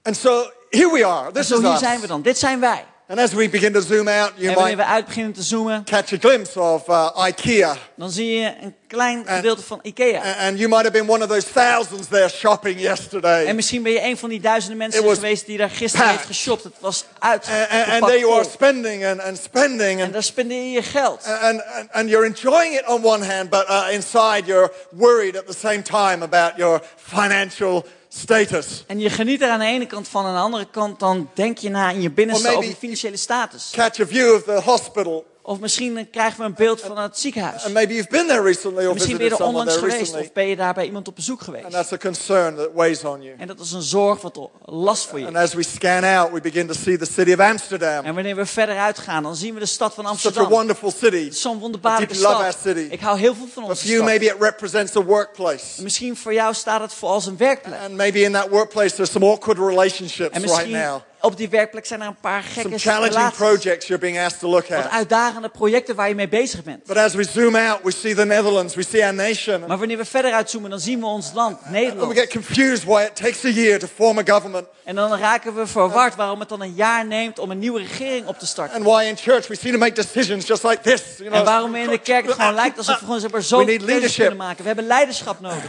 [0.02, 1.26] And so here we are.
[1.28, 1.78] En This zo is hier us.
[1.78, 2.22] zijn we dan.
[2.22, 2.84] Dit zijn wij.
[3.10, 5.42] And as we begin to zoom out, you En wanneer we might uit beginnen te
[5.42, 7.76] zoomen, catch a glimpse of uh, IKEA.
[7.96, 10.20] dan zie je een klein gedeelte van Ikea.
[10.38, 13.46] And you might have been one of those thousands there shopping yesterday.
[13.46, 16.64] En misschien ben je een van die duizenden mensen geweest die daar gisteren heeft geshopt.
[16.64, 17.48] Het was And,
[17.90, 21.24] and, there you are spending and, and spending En and, daar spendeer je je geld.
[21.24, 25.46] and, and, and you're enjoying it on one hand, but uh, inside you're worried at
[25.46, 27.84] the same time about your financial
[28.18, 28.84] status.
[28.86, 30.24] En je geniet er aan de ene kant van.
[30.26, 33.70] Aan de andere kant dan denk je na in je binnenste over je financiële status.
[33.72, 35.26] Catch a view of the hospital.
[35.48, 37.64] Of misschien eh, krijgen we een beeld van het ziekenhuis.
[37.64, 39.96] And maybe you've been there recently or Misschien ben je er onlangs geweest.
[39.96, 40.22] recently.
[40.24, 41.70] Of ben je daar bij iemand op bezoek And geweest.
[41.70, 43.34] that's a concern that weighs on you.
[43.38, 45.42] En dat is een zorg wat last voor je And is.
[45.42, 48.04] as we scan out, we begin to see the city of Amsterdam.
[48.04, 50.48] En wanneer we verder uitgaan, dan zien we de stad van Such a Amsterdam.
[50.48, 51.30] wonderful city.
[51.30, 52.64] Zo'n wonderbaarlijke I deeply love stad.
[52.66, 52.92] our city.
[52.94, 54.06] Ik hou heel veel van For onze you, stad.
[54.08, 55.82] maybe it represents a workplace.
[55.82, 57.80] Misschien voor jou staat het voor als een werkplek.
[57.80, 61.00] And maybe in that workplace there's some awkward relationships En right now.
[61.20, 63.38] Op die werkplek zijn er een paar Some gekke challenging relaties.
[63.38, 64.90] projects you're being asked to look Wat at.
[64.90, 66.84] uitdagende projecten waar je mee bezig bent.
[66.84, 69.64] But as we zoom out, we see the Netherlands, we see our nation.
[69.66, 72.18] Maar wanneer we verder uitzoomen, dan zien we ons land, And we Nederland.
[72.18, 74.66] get confused why it takes a year to form a government.
[74.84, 78.26] En dan raken we verward waarom het dan een jaar neemt om een nieuwe regering
[78.26, 78.76] op te starten.
[78.76, 81.02] And why in church we seem to make decisions just like this.
[81.16, 83.64] You know, En waarom in de kerk het gewoon lijkt alsof we gewoon zo We
[83.64, 84.26] need keuzes leadership.
[84.26, 84.60] kunnen maken.
[84.60, 85.64] We hebben leiderschap nodig.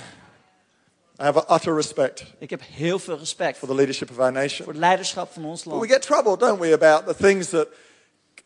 [1.20, 4.64] I have utter respect Ik heb heel veel respect for the leadership of our nation.
[4.64, 5.92] voor het leiderschap van ons But we land.
[5.92, 7.68] get troubled, don't we, about the things that,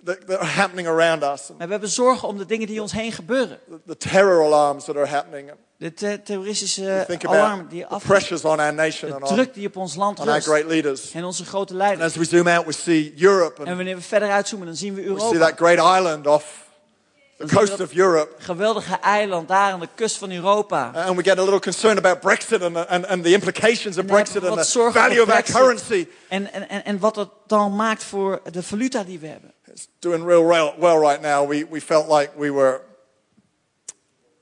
[0.03, 1.49] that, that are happening around us.
[1.57, 3.59] Maar we hebben zorgen om de dingen die ons heen gebeuren.
[3.87, 5.51] the, terror alarms that are happening.
[5.77, 9.77] De te- terroristische alarm die af, pressures on our nation de and druk die op
[9.77, 10.47] ons land on our rust.
[10.47, 11.11] great leaders.
[11.11, 12.05] En onze grote And leiders.
[12.05, 14.93] as we zoom out, we see Europe En and wanneer we verder uitzoomen, dan zien
[14.93, 15.45] we we see Europa.
[15.47, 16.62] that great island off
[17.37, 18.35] the coast of Europe.
[18.37, 20.91] geweldige eiland daar aan de kust van Europa.
[20.95, 24.43] And we get a little concerned about Brexit and, and, and the implications of Brexit
[24.43, 26.07] and the value of our currency.
[26.27, 29.53] En, en, en, wat dat dan maakt voor de valuta die we hebben.
[29.71, 31.49] It's doing real well, well right now.
[31.49, 32.81] We, we felt like we were.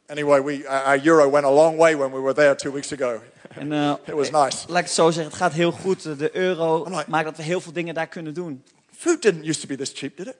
[0.07, 3.21] Anyway, we, our euro went a long way when we were there two weeks ago.
[3.55, 4.65] En, eh, It was nice.
[4.67, 6.03] laat ik het zo zeggen, het gaat heel goed.
[6.03, 8.63] De euro like- maakt dat we heel veel dingen daar kunnen doen.
[8.97, 10.35] Food didn't used to be this cheap, did it?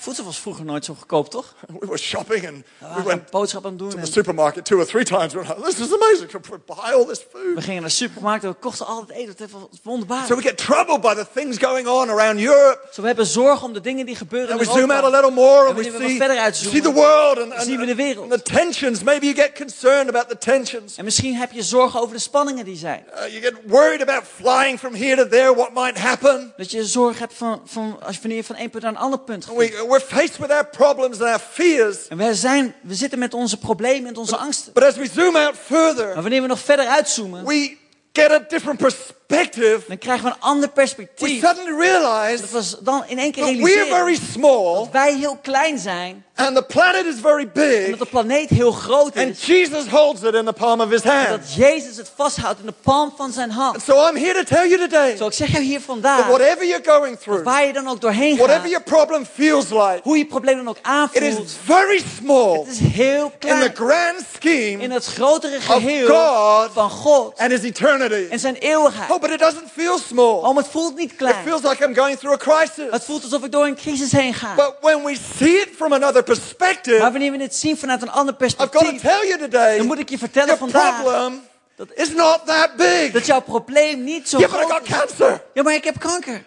[0.00, 1.54] Voedsel was vroeger nooit zo goedkoop, toch?
[1.80, 4.04] We were shopping and We we waren went boodschappen aan het to doen.
[4.04, 5.32] the supermarket two or three times.
[5.32, 6.30] We were like, this is amazing.
[6.30, 7.64] We buy all this we food.
[7.64, 9.34] gingen naar de supermarkt en we kochten altijd eten.
[9.38, 10.26] Het was wonderbaar.
[10.26, 12.78] So we get troubled by the things going on around Europe.
[12.92, 15.06] Zo, we hebben zorgen om de dingen die gebeuren And in we zoom out a
[15.06, 15.16] Europa.
[15.16, 17.78] little more and we we see, verder we uitzoomen, see the world and, and, zien
[17.78, 18.32] we de wereld.
[18.32, 19.02] and the tensions.
[19.02, 20.96] Maybe you get concerned about the tensions.
[20.96, 23.04] En misschien heb je zorgen over de spanningen die zijn.
[23.14, 26.52] Uh, you get worried about flying from here to there, what might happen.
[26.56, 28.98] Dat je zorg hebt van, van als je wanneer je van één punt naar een
[28.98, 29.54] ander punt gaat.
[29.88, 32.08] We, we're faced with our problems and our fears.
[32.08, 34.72] En wij zijn, we zitten met onze problemen en onze angsten.
[34.72, 37.76] But as we zoom out Maar further, wanneer we nog verder uitzoomen, we
[38.12, 39.80] get a different perspective.
[39.88, 41.40] dan krijgen we een ander We perspectief.
[41.44, 45.16] suddenly realize Dat was dan in één keer that we're realiseren very small dat wij
[45.16, 47.90] heel klein zijn and the planet is very big.
[47.90, 49.42] dat de planeet heel groot And.
[49.42, 51.28] Jesus holds it in the palm of his hand.
[51.28, 53.82] dat Jezus het vasthoudt in de palm van zijn And hand.
[53.82, 56.66] so I'm here to tell you today Zo, ik zeg jou hier that vandaag, whatever
[56.66, 58.46] you're going through, waar je dan ook doorheen gaat.
[58.46, 62.68] whatever your problem feels like, hoe je probleem dan ook aanvoelt, is very small het
[62.68, 63.74] is heel in the klein.
[63.74, 68.26] grand In scheme het grotere geheel of God van God and his eternity.
[68.30, 69.10] en zijn eeuwigheid.
[69.10, 70.34] Oh, but it doesn't feel small.
[70.42, 71.34] Oh, het voelt niet klein.
[71.34, 72.90] It feels like I'm going through a crisis.
[72.90, 74.54] Het voelt alsof ik door een crisis heen ga.
[74.54, 78.10] But when we see it from another Maar perspective, wanneer we het zien vanuit een
[78.10, 81.02] ander I've got to perspectief, tell you today, dan moet ik je vertellen your vandaag
[81.02, 81.42] problem
[81.76, 83.12] dat, is not that big.
[83.12, 85.40] dat jouw probleem niet zo Yeah, but I groot got is.
[85.54, 86.44] Ja, maar ik heb kanker.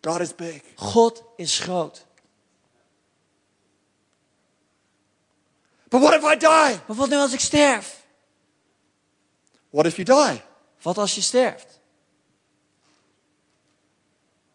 [0.00, 0.62] God is big.
[0.74, 2.06] God is groot.
[5.88, 6.80] But what if I die?
[6.86, 8.02] Maar wat nu als ik sterf?
[9.70, 10.42] What if you die?
[10.82, 11.80] Wat als je sterft?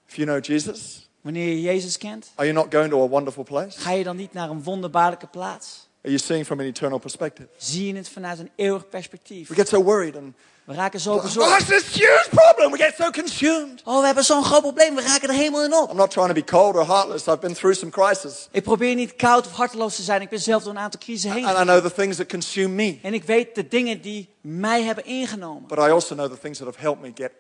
[0.07, 3.43] If you know Jesus, Wanneer je Jezus kent, are you not going to a wonderful
[3.43, 3.79] place?
[3.79, 5.87] ga je dan niet naar een wonderbaarlijke plaats?
[6.03, 7.47] Are you seeing from an eternal perspective?
[7.57, 9.47] Zie je het vanuit een eeuwig perspectief?
[9.47, 10.33] We get so worried and
[10.65, 11.59] We raken zo oh, bezorgd.
[11.59, 12.71] it's this huge problem.
[12.71, 13.81] We get so consumed.
[13.83, 14.95] Oh, we hebben zo'n groot probleem.
[14.95, 15.89] We raken er helemaal in op.
[15.89, 17.27] I'm not trying to be cold or heartless.
[17.27, 18.47] I've been through some crisis.
[18.51, 20.21] Ik probeer niet koud of harteloos te zijn.
[20.21, 21.45] Ik ben zelf door een aantal crisissen heen.
[21.45, 22.99] And I know the things that consume me.
[23.01, 25.67] En ik weet de dingen die mij hebben ingenomen.
[25.67, 27.31] But I also know the things that have helped me get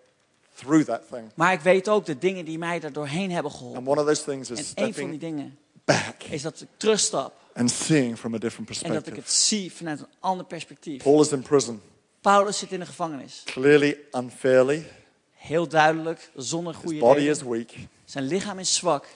[0.55, 1.31] through that thing.
[1.35, 3.77] Maar ik weet ook de dingen die mij er doorheen hebben geholpen.
[3.79, 6.67] And one of those things En is een van die dingen back is dat ik
[6.77, 7.33] terugstap.
[7.53, 9.21] and seeing from a different En dat ik perspective.
[9.21, 11.03] het zie vanuit een ander perspectief.
[11.03, 11.81] Paul is in prison,
[12.21, 13.41] Paulus zit in de gevangenis.
[13.45, 14.85] clearly unfairly.
[15.33, 17.31] Heel duidelijk, zonder His goede body reden.
[17.31, 17.71] is weak,
[18.05, 19.07] Zijn lichaam is zwak.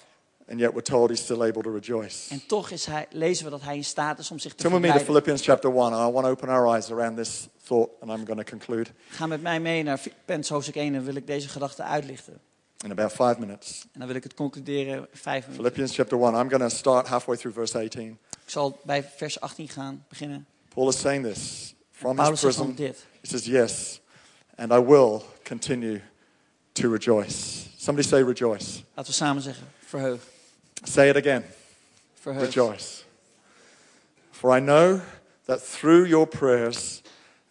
[0.50, 2.34] And yet we're told he's still able to rejoice.
[2.34, 4.82] En toch is hij, lezen we dat hij in staat is om zich te Turn
[4.82, 5.04] with me to.
[5.04, 5.78] Philippians chapter 1.
[5.78, 8.90] I want to open our eyes around this thought, and I'm going to conclude.
[9.10, 12.40] Ga met mij mee naar Filippenzen hoofdstuk 1 en wil ik deze gedachte uitlichten.
[12.84, 13.82] in about five minutes.
[13.92, 15.54] En dan wil ik het concluderen in vijf minuten.
[15.54, 16.34] Philippians chapter 1.
[16.34, 18.18] I'm going to start halfway through verse 18.
[18.44, 20.46] Ik zal bij vers 18 gaan beginnen.
[20.74, 22.76] Paul is saying this from his Paulus prison.
[22.76, 23.06] dit.
[23.22, 24.02] He says, Yes,
[24.56, 26.02] and I will continue
[26.72, 27.68] to rejoice.
[27.78, 28.84] Somebody say rejoice.
[28.94, 29.68] Laten we samen zeggen.
[29.86, 30.22] Verheug.
[30.86, 31.44] Say it again.
[32.24, 32.42] Verheug.
[32.42, 33.04] Rejoice.
[34.32, 35.02] For I know
[35.46, 37.02] that through your prayers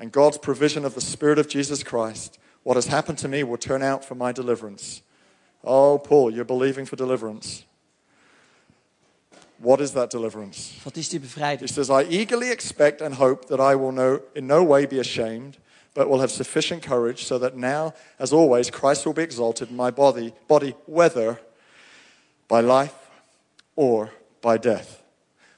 [0.01, 3.57] and God's provision of the Spirit of Jesus Christ, what has happened to me will
[3.57, 5.03] turn out for my deliverance.
[5.64, 7.64] Oh, Paul, you're believing for deliverance.
[9.59, 10.81] What is that deliverance?
[10.85, 14.47] Wat is die He says, I eagerly expect and hope that I will no, in
[14.47, 15.59] no way be ashamed,
[15.95, 19.77] but will have sufficient courage, so that now, as always, Christ will be exalted in
[19.77, 21.41] my body, body whether
[22.47, 23.08] by life
[23.79, 24.11] or
[24.41, 25.03] by death.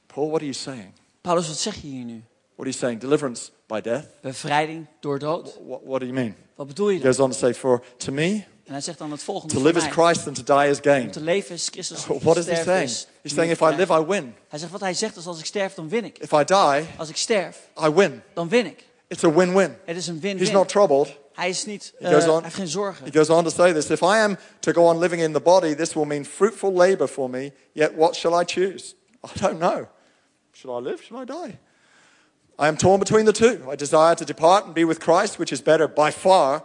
[0.07, 0.93] Paul, what are you saying?
[1.21, 2.23] Paulus, wat zeg je hier nu?
[2.55, 2.99] What are you saying?
[2.99, 4.05] Deliverance by death?
[4.21, 5.57] Bevrijding door dood?
[5.65, 6.35] What, what do you mean?
[6.55, 9.11] Wat bedoel je He goes on to say, For to me, En hij zegt dan
[9.11, 9.53] het volgende.
[9.53, 9.85] to live is.
[9.85, 11.01] Christ and to die is gain.
[11.05, 12.07] Om te leven is Christus.
[12.07, 12.89] om What is he saying?
[12.89, 14.33] is He's saying, if I live, I win.
[14.47, 16.17] Hij zegt wat hij zegt is als ik sterf, dan win ik.
[16.17, 18.21] If I die, Als ik sterf, I win.
[18.33, 18.85] dan win ik.
[19.07, 19.75] It's a win-win.
[19.85, 20.53] Het is een He's win-win.
[20.53, 21.17] not troubled.
[21.41, 22.43] Hij is niet, He eh, goes hij on.
[22.43, 23.05] heeft geen zorgen.
[23.05, 25.39] He goes on to say this If I am to go on living in the
[25.39, 27.51] body, this will mean fruitful labor for me.
[27.71, 28.95] Yet what shall I choose?
[29.23, 29.87] I don't know.
[30.51, 31.01] Shall I live?
[31.01, 31.57] Shall I die?
[32.59, 33.71] I am torn between the two.
[33.71, 36.63] I desire to depart and be with Christ, which is better by far,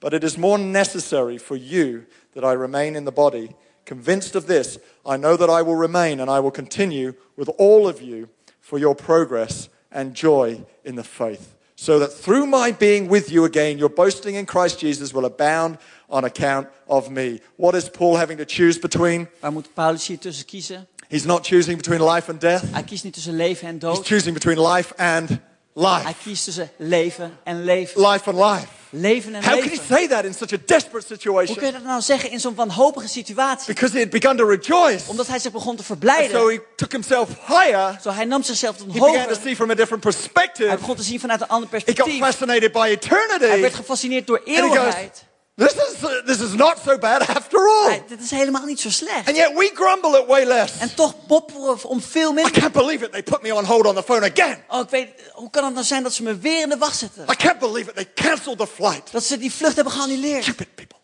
[0.00, 3.54] but it is more necessary for you that I remain in the body.
[3.84, 7.86] Convinced of this, I know that I will remain and I will continue with all
[7.86, 8.28] of you
[8.60, 13.44] for your progress and joy in the faith, so that through my being with you
[13.44, 17.40] again, your boasting in Christ Jesus will abound on account of me.
[17.56, 19.28] What is Paul having to choose between?
[19.40, 20.86] Waar moet Paulus hier tussen kiezen?
[21.08, 22.62] He's not choosing between life and death.
[22.72, 26.14] Hij kiest niet tussen leven en He's choosing between life and Hij life.
[26.22, 28.00] kiest tussen leven en leven.
[28.00, 28.83] Life and life.
[28.96, 29.84] Leven en How can he leven.
[29.96, 31.72] say that in such a desperate Hoe kun je situation?
[31.72, 33.66] dat nou zeggen in zo'n wanhopige situatie?
[33.74, 35.04] Because he had begun to rejoice.
[35.10, 36.30] Omdat hij zich begon te And verblijden.
[36.40, 37.98] so he took himself higher.
[38.02, 39.36] Zo hij nam zichzelf tot He began to hoger.
[39.42, 40.76] see from a different Hij perspective.
[40.76, 42.18] begon te zien vanuit een ander He got perspectief.
[42.24, 43.60] fascinated by Hij eternity.
[43.60, 45.24] werd gefascineerd door And eeuwigheid.
[45.56, 47.84] This is, this is not so bad after all.
[47.88, 49.26] Hij- Dit is helemaal niet zo slecht.
[49.28, 50.78] And yet we grumble at way less.
[50.78, 52.52] En toch mopperen we om veel I minder.
[52.60, 53.12] can't believe it.
[53.12, 54.64] They put me on hold on the phone again.
[54.68, 56.96] Oh, ik weet, hoe kan het nou zijn dat ze me weer in de wacht
[56.98, 57.24] zetten?
[57.30, 57.94] I can't believe it.
[57.94, 59.12] They canceled the flight.
[59.12, 60.42] Dat ze die vlucht hebben geannuleerd.
[60.42, 60.98] Stupid people.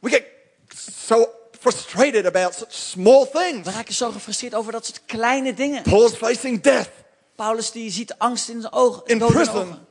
[0.00, 0.24] We get
[1.06, 1.28] so
[1.60, 3.66] frustrated about such small things.
[3.66, 5.82] We raken zo gefrustreerd over dat soort kleine dingen.
[5.82, 6.88] Paul's facing death.
[7.36, 9.02] Paulus die ziet angst in zijn ogen.
[9.04, 9.83] In prison.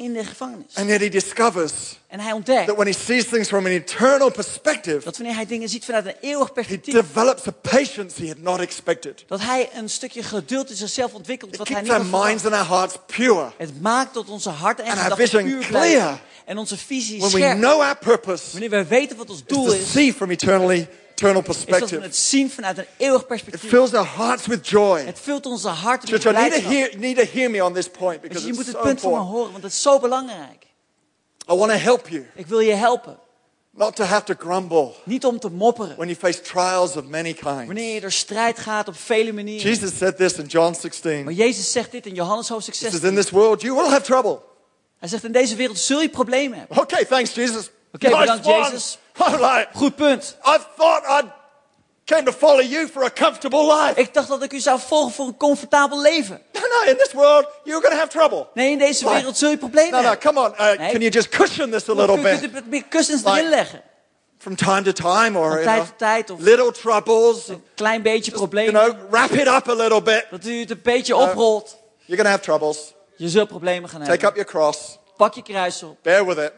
[0.00, 0.74] In de gevangenis.
[0.74, 1.72] And yet he discovers
[2.06, 5.46] En hij ontdekt that when he sees things from an eternal perspective, dat wanneer hij
[5.46, 9.24] dingen ziet vanuit een eeuwig he perspectief, develops a patience he had not expected.
[9.26, 12.24] dat hij een stukje geduld in zichzelf ontwikkelt It wat hij keeps niet our had
[12.26, 12.62] minds verwacht.
[12.62, 13.50] and our hearts pure.
[13.56, 15.68] Het maakt dat onze harten en our gedachten puur clear.
[15.70, 16.20] blijven.
[16.44, 17.58] En onze visie When we scherp.
[17.58, 20.88] know our purpose Wanneer we weten wat ons is doel to is, see from eternally,
[21.22, 22.02] eternal is dat we perspective.
[22.02, 23.70] het zien vanuit een eeuwig It perspectief.
[23.70, 25.00] fills our hearts with joy.
[25.00, 26.70] Het vult onze harten met Church, blijdschap.
[26.72, 28.82] hear, need to hear me on this point Dus because je it's moet het so
[28.82, 29.38] punt van me important.
[29.38, 30.66] horen, want het is zo belangrijk.
[31.50, 33.18] I want to help you Ik wil je helpen.
[33.70, 35.96] not to have to grumble Niet om te mopperen.
[35.96, 37.64] when you face trials of many kinds.
[37.66, 39.70] Wanneer je er strijd gaat op vele manieren.
[39.70, 41.24] Jesus said this in John 16.
[41.24, 43.10] Maar Jezus zegt dit in Johannes hoofdstuk He says, 16.
[43.16, 44.38] In this world you will have trouble.
[44.98, 46.78] Hij zegt in deze wereld zul je problemen hebben.
[46.78, 47.70] Okay, thanks, Jesus.
[47.92, 48.46] Oké, nice bedankt.
[48.46, 48.98] Jezus.
[49.18, 50.36] Like, Goed punt.
[50.46, 51.28] I thought I
[52.04, 54.00] came to follow you for a comfortable life.
[54.00, 56.40] Ik dacht dat ik u zou volgen voor een comfortabel leven.
[56.52, 58.46] No, no, in this world you're going to have trouble.
[58.54, 60.32] Nee, in deze wereld zul je problemen No, no, hebben.
[60.34, 60.52] come on.
[60.52, 60.90] Uh, Nee.
[60.90, 62.54] Can you just cushion this a little Je kunt bit?
[62.62, 63.82] er meer kussens erin leggen.
[64.38, 66.30] From time to time or Van you tijd know, tot tijd.
[66.30, 67.48] Of little troubles.
[67.48, 68.82] een klein beetje You problemen.
[68.82, 70.26] know, wrap it up a little bit.
[70.30, 71.76] Dat u het een beetje oprolt.
[72.04, 72.94] You're going to have troubles.
[73.16, 74.28] Je zult problemen gaan Take hebben.
[74.28, 74.98] up your cross.
[75.16, 75.96] Pak je kruis op.
[76.02, 76.52] Bear with it.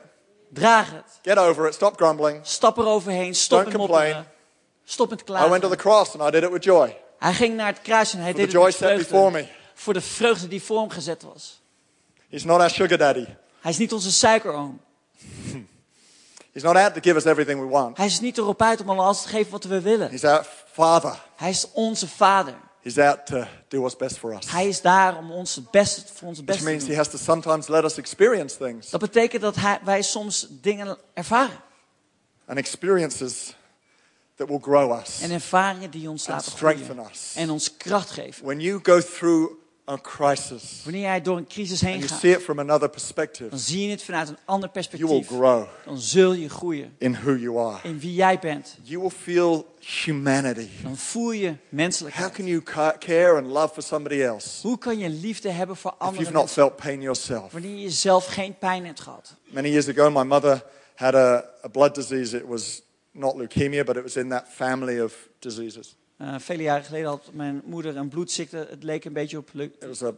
[0.52, 1.18] Draag het.
[1.22, 1.74] Get over it.
[1.74, 2.40] Stop grumbling.
[2.42, 3.34] Stap eroverheen.
[3.34, 4.14] Stop Don't met complain.
[4.14, 4.32] mopperen.
[4.84, 5.76] Stop met I went to the klagen.
[5.76, 6.96] cross and I did it with joy.
[7.18, 9.04] Hij ging naar het kruis en hij For deed the het met vreugde.
[9.04, 9.46] before me.
[9.74, 11.60] Voor de vreugde die voor hem gezet was.
[12.30, 13.26] He's not our sugar daddy.
[13.60, 14.80] Hij is niet onze suikeroom.
[16.52, 17.96] He's not out to give us everything we want.
[17.96, 20.10] Hij is niet erop uit om al alles te geven wat we willen.
[20.10, 21.18] He's our father.
[21.36, 22.54] Hij is onze vader.
[22.82, 24.50] He's out to do what's best for us.
[24.50, 26.88] Hij is daar om ons het beste, voor ons het Which beste te means he
[26.88, 26.96] doen.
[26.96, 28.90] has to sometimes let us experience things.
[28.90, 31.60] Dat betekent dat hij, wij soms dingen ervaren.
[32.46, 33.54] And experiences
[34.36, 35.20] that will grow us.
[35.20, 37.10] En ervaringen die ons And laten strengthen groeien.
[37.10, 37.32] us.
[37.36, 38.44] En ons kracht geven.
[38.44, 39.52] When you go through
[39.88, 42.88] a crisis Wanneer jij door een crisis and heen you gaat, see it from another
[42.90, 45.26] perspective, dan zie je het vanuit een ander you will perspectief.
[45.26, 47.88] grow Dan zul je groeien in who you are.
[47.88, 48.76] in wie jij bent.
[48.82, 49.74] You will feel
[50.04, 50.68] humanity.
[50.82, 52.32] Dan voel je How menselijkheid.
[52.32, 55.90] can you ca- care and love for somebody else Hoe kan je liefde hebben voor
[55.90, 57.52] if andere you've not felt pain yourself?
[57.52, 59.34] wanneer je zelf geen pijn hebt gehad?
[59.50, 60.64] Many years ago, my mother
[60.94, 62.36] had a, a blood disease.
[62.36, 65.96] It was not leukemia, but it was in that family of diseases.
[66.22, 68.66] Eh, vele jaren geleden had mijn moeder een bloedziekte.
[68.70, 69.70] Het leek een beetje op leu-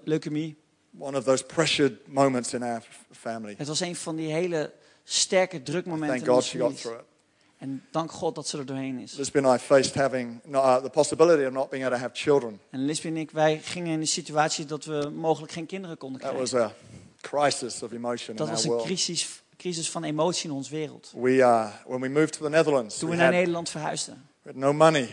[0.04, 0.56] leukemie.
[0.98, 3.54] one of those pressured moments in our family.
[3.58, 4.72] Het was een van die hele
[5.04, 6.08] sterke drukmomenten.
[6.08, 6.80] Thank in God ons she got familie.
[6.82, 7.06] through it.
[7.58, 9.14] En dank God dat ze er doorheen is.
[9.14, 12.60] Lisbon and I faced having uh, the possibility of not being able to have children.
[12.70, 16.20] En Lisbeth en ik, wij gingen in de situatie dat we mogelijk geen kinderen konden
[16.20, 16.58] That krijgen.
[16.58, 16.74] was a
[17.20, 21.12] crisis of emotion Dat in was our een crisis, crisis van emotie in onze wereld.
[21.16, 24.28] We, uh, when we moved to the Netherlands, Toen we we naar had, Nederland verhuisden,
[24.42, 25.08] we had no money.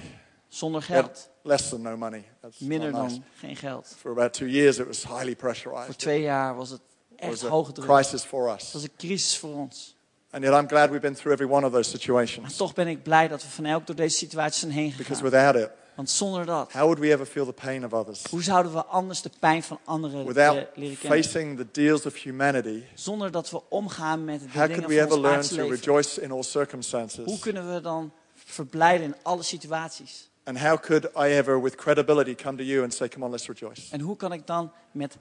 [0.56, 2.24] Zonder geld, less than no money.
[2.41, 3.14] That's minder not nice.
[3.14, 3.95] dan geen geld.
[3.97, 5.97] For about two years, it was highly Voor pressurized.
[5.97, 6.82] twee jaar was het
[7.16, 7.88] echt hoge druk.
[7.88, 8.72] crisis for Het us.
[8.74, 9.95] was een crisis voor ons.
[10.32, 12.56] And yet, I'm glad we've been through every one of those Maar situations.
[12.56, 15.24] toch ben ik blij dat we van elk door deze situaties zijn heen Because gegaan.
[15.24, 18.24] without it, Want zonder dat, how would we ever feel the pain of others?
[18.30, 21.24] hoe zouden we anders de pijn van anderen Without le- leren kennen?
[21.24, 24.95] facing the deals of humanity, Zonder dat we omgaan met de how dingen could we
[24.97, 27.39] van ever learn to rejoice in all Hoe circumstances?
[27.39, 30.30] kunnen we dan verblijden in alle situaties?
[30.44, 33.48] And how could I ever, with credibility, come to you and say, Come on, let's
[33.48, 33.82] rejoice?
[33.92, 35.18] En hoe kan ik dan met,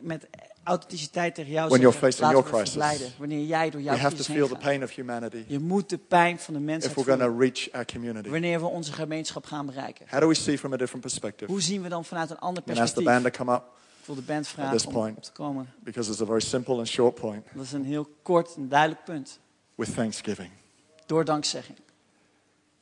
[0.00, 0.26] met
[0.64, 3.16] authenticiteit tegen jou When you're zeggen, facing your we crisis.
[3.18, 5.88] wanneer jij door jouw We have to crisis feel the pain of humanity Je moet
[5.88, 8.28] de pijn van de if mensheid we're going to voelen, reach our community.
[8.28, 10.06] wanneer we onze gemeenschap gaan bereiken.
[10.10, 11.50] How do we see from a different perspective?
[11.50, 13.22] Hoe zien we dan vanuit een ander going to ask the perspectief?
[13.22, 13.62] band to come up
[14.00, 15.16] Ik wil de band this vragen om point.
[15.16, 15.68] op te komen.
[15.84, 19.04] because it's a very simple and short point Dat is een heel kort en duidelijk
[19.04, 19.38] punt.
[19.74, 20.50] with thanksgiving.
[21.06, 21.78] Door dankzegging.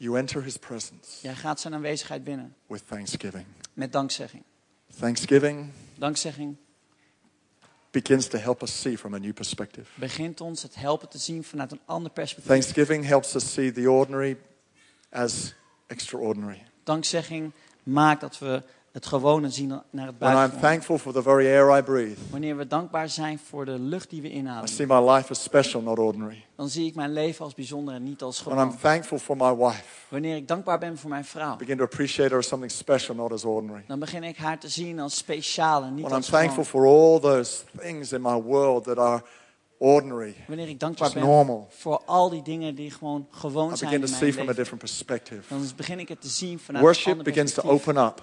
[0.00, 3.44] You enter his presence Jij gaat zijn aanwezigheid binnen with thanksgiving.
[3.72, 4.42] met dankzegging.
[4.98, 6.56] Thanksgiving Dankzegging
[7.90, 9.86] begins to help us see from a new perspective.
[9.94, 12.50] begint ons het helpen te zien vanuit een ander perspectief.
[12.50, 14.36] Thanksgiving helps us see the ordinary
[15.10, 15.54] as
[15.86, 16.62] extraordinary.
[16.84, 18.62] Dankzegging maakt dat we
[18.92, 22.56] het gewone zien naar het When I'm thankful for the very air I breathe, Wanneer
[22.56, 25.82] we dankbaar zijn voor de lucht die we I inademen, see my life as special,
[25.82, 26.44] not ordinary.
[26.56, 28.78] dan zie ik mijn leven als bijzonder en niet als When I'm gewoon.
[28.80, 32.28] thankful for my wife, Wanneer ik dankbaar ben voor mijn vrouw, I begin to appreciate
[32.30, 33.84] her as something special, not as ordinary.
[33.86, 36.84] dan begin ik haar te zien als speciaal en niet When I'm als thankful gewoon.
[36.90, 39.22] for all those things in my world that are
[39.78, 43.90] ordinary, Wanneer ik dankbaar ben normal, voor al die dingen die gewoon gewoon I zijn
[43.90, 45.42] begin in to mijn see from a leven, different perspective.
[45.48, 47.88] dan begin ik het te zien vanuit een Worship ander begins to perspectief.
[47.94, 48.22] open up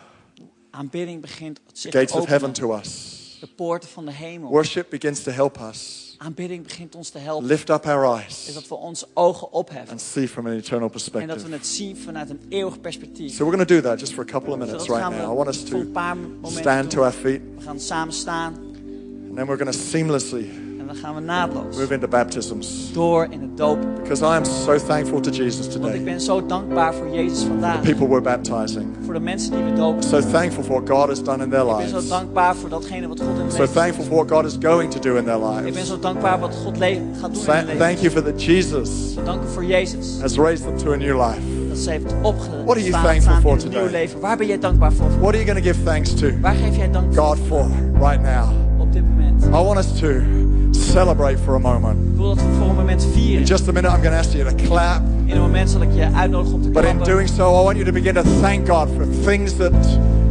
[0.75, 2.67] Aanbidding begint the zich gates te of heaven openen.
[2.69, 3.37] to us.
[3.39, 4.49] De poorten van de hemel.
[4.49, 7.47] Worship begins to help us Aanbidding begint ons te helpen.
[7.47, 9.91] lift up our Is eyes dat we onze ogen opheffen.
[9.91, 11.49] and see from an eternal En dat we perspective.
[11.53, 13.33] het zien vanuit een eeuwig perspectief.
[13.35, 15.31] So we're going to do that just for a couple of minutes we right now.
[15.31, 15.83] I want us to
[16.43, 18.53] stand to our feet We gaan samen staan
[19.27, 20.49] and then we're going to seamlessly
[20.87, 23.93] en dan gaan we naadloos move into baptisms door in het dopen.
[24.01, 26.03] because I am so thankful to Jesus Want ik today.
[26.03, 27.81] ben zo dankbaar voor Jezus vandaag.
[27.81, 28.85] People we're baptizing.
[29.05, 30.03] Voor de mensen die we dopen.
[30.03, 32.09] So thankful for what God has done in their Ik ben zo lives.
[32.09, 34.91] dankbaar voor datgene wat God in hun So leven thankful for what God is going
[34.91, 35.87] to do in their Ik ben lives.
[35.87, 37.77] zo dankbaar wat God gaat doen in hun leven.
[37.77, 38.89] Thank you for that Jesus
[39.25, 40.17] Dank u voor Jezus.
[40.21, 41.39] has raised them to a new life.
[41.69, 43.91] Dat ze heeft What are you opgestaan thankful for een nieuw today?
[43.91, 44.19] leven.
[44.19, 45.07] Waar ben jij dankbaar voor?
[45.19, 47.65] What are you going to give thanks to Waar geef jij dank voor God for
[47.99, 48.49] right now?
[48.79, 49.43] op dit moment?
[49.45, 50.07] I want us to
[50.95, 51.97] celebrate for a moment.
[52.11, 54.31] Ik wil dat we voor een moment In just a minute, I'm going to ask
[54.31, 55.01] you to clap.
[55.25, 57.77] In een moment zal ik je uitnodigen om te But in doing so, I want
[57.77, 59.73] you to begin to thank God for things that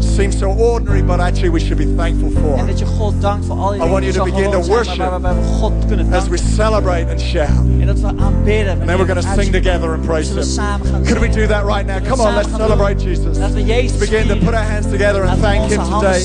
[0.04, 2.66] seem so ordinary, but actually we should be thankful En for.
[2.66, 5.20] dat je God dankt voor al die I want you to begin to worship waar
[5.20, 7.64] we God kunnen As we celebrate and shout.
[7.80, 8.78] En dat we aanbidden.
[8.80, 11.04] And then we're going to sing together and praise Him.
[11.04, 11.98] Could we do that right now?
[12.08, 12.98] Come on, let's celebrate.
[12.98, 13.38] Jesus.
[13.38, 16.24] Laten we Jezus Let's begin to put our hands together and thank Him today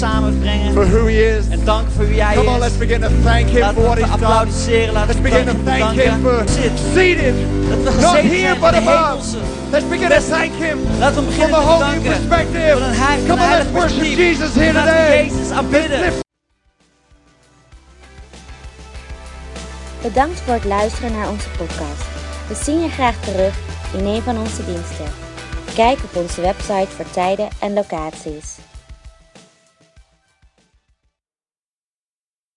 [0.74, 1.48] for who He is.
[1.50, 4.20] En dank voor wie hij Come on, let's begin to thank Him for what He's
[4.20, 4.48] done.
[5.08, 6.44] Let's begin to thank Him for
[6.94, 7.36] seated,
[8.02, 9.24] not here but above.
[9.72, 10.80] Let's begin to thank Him
[11.14, 12.78] from a whole new perspective.
[12.78, 14.18] Van een heilig, Come on, heilig let's worship.
[14.18, 15.32] Jesus here today.
[20.02, 22.08] Bedankt voor het luisteren naar onze podcast.
[22.48, 23.58] We zien je graag terug
[23.94, 25.06] in een van onze diensten.
[25.76, 28.58] Kijk op onze website voor tijden en locaties.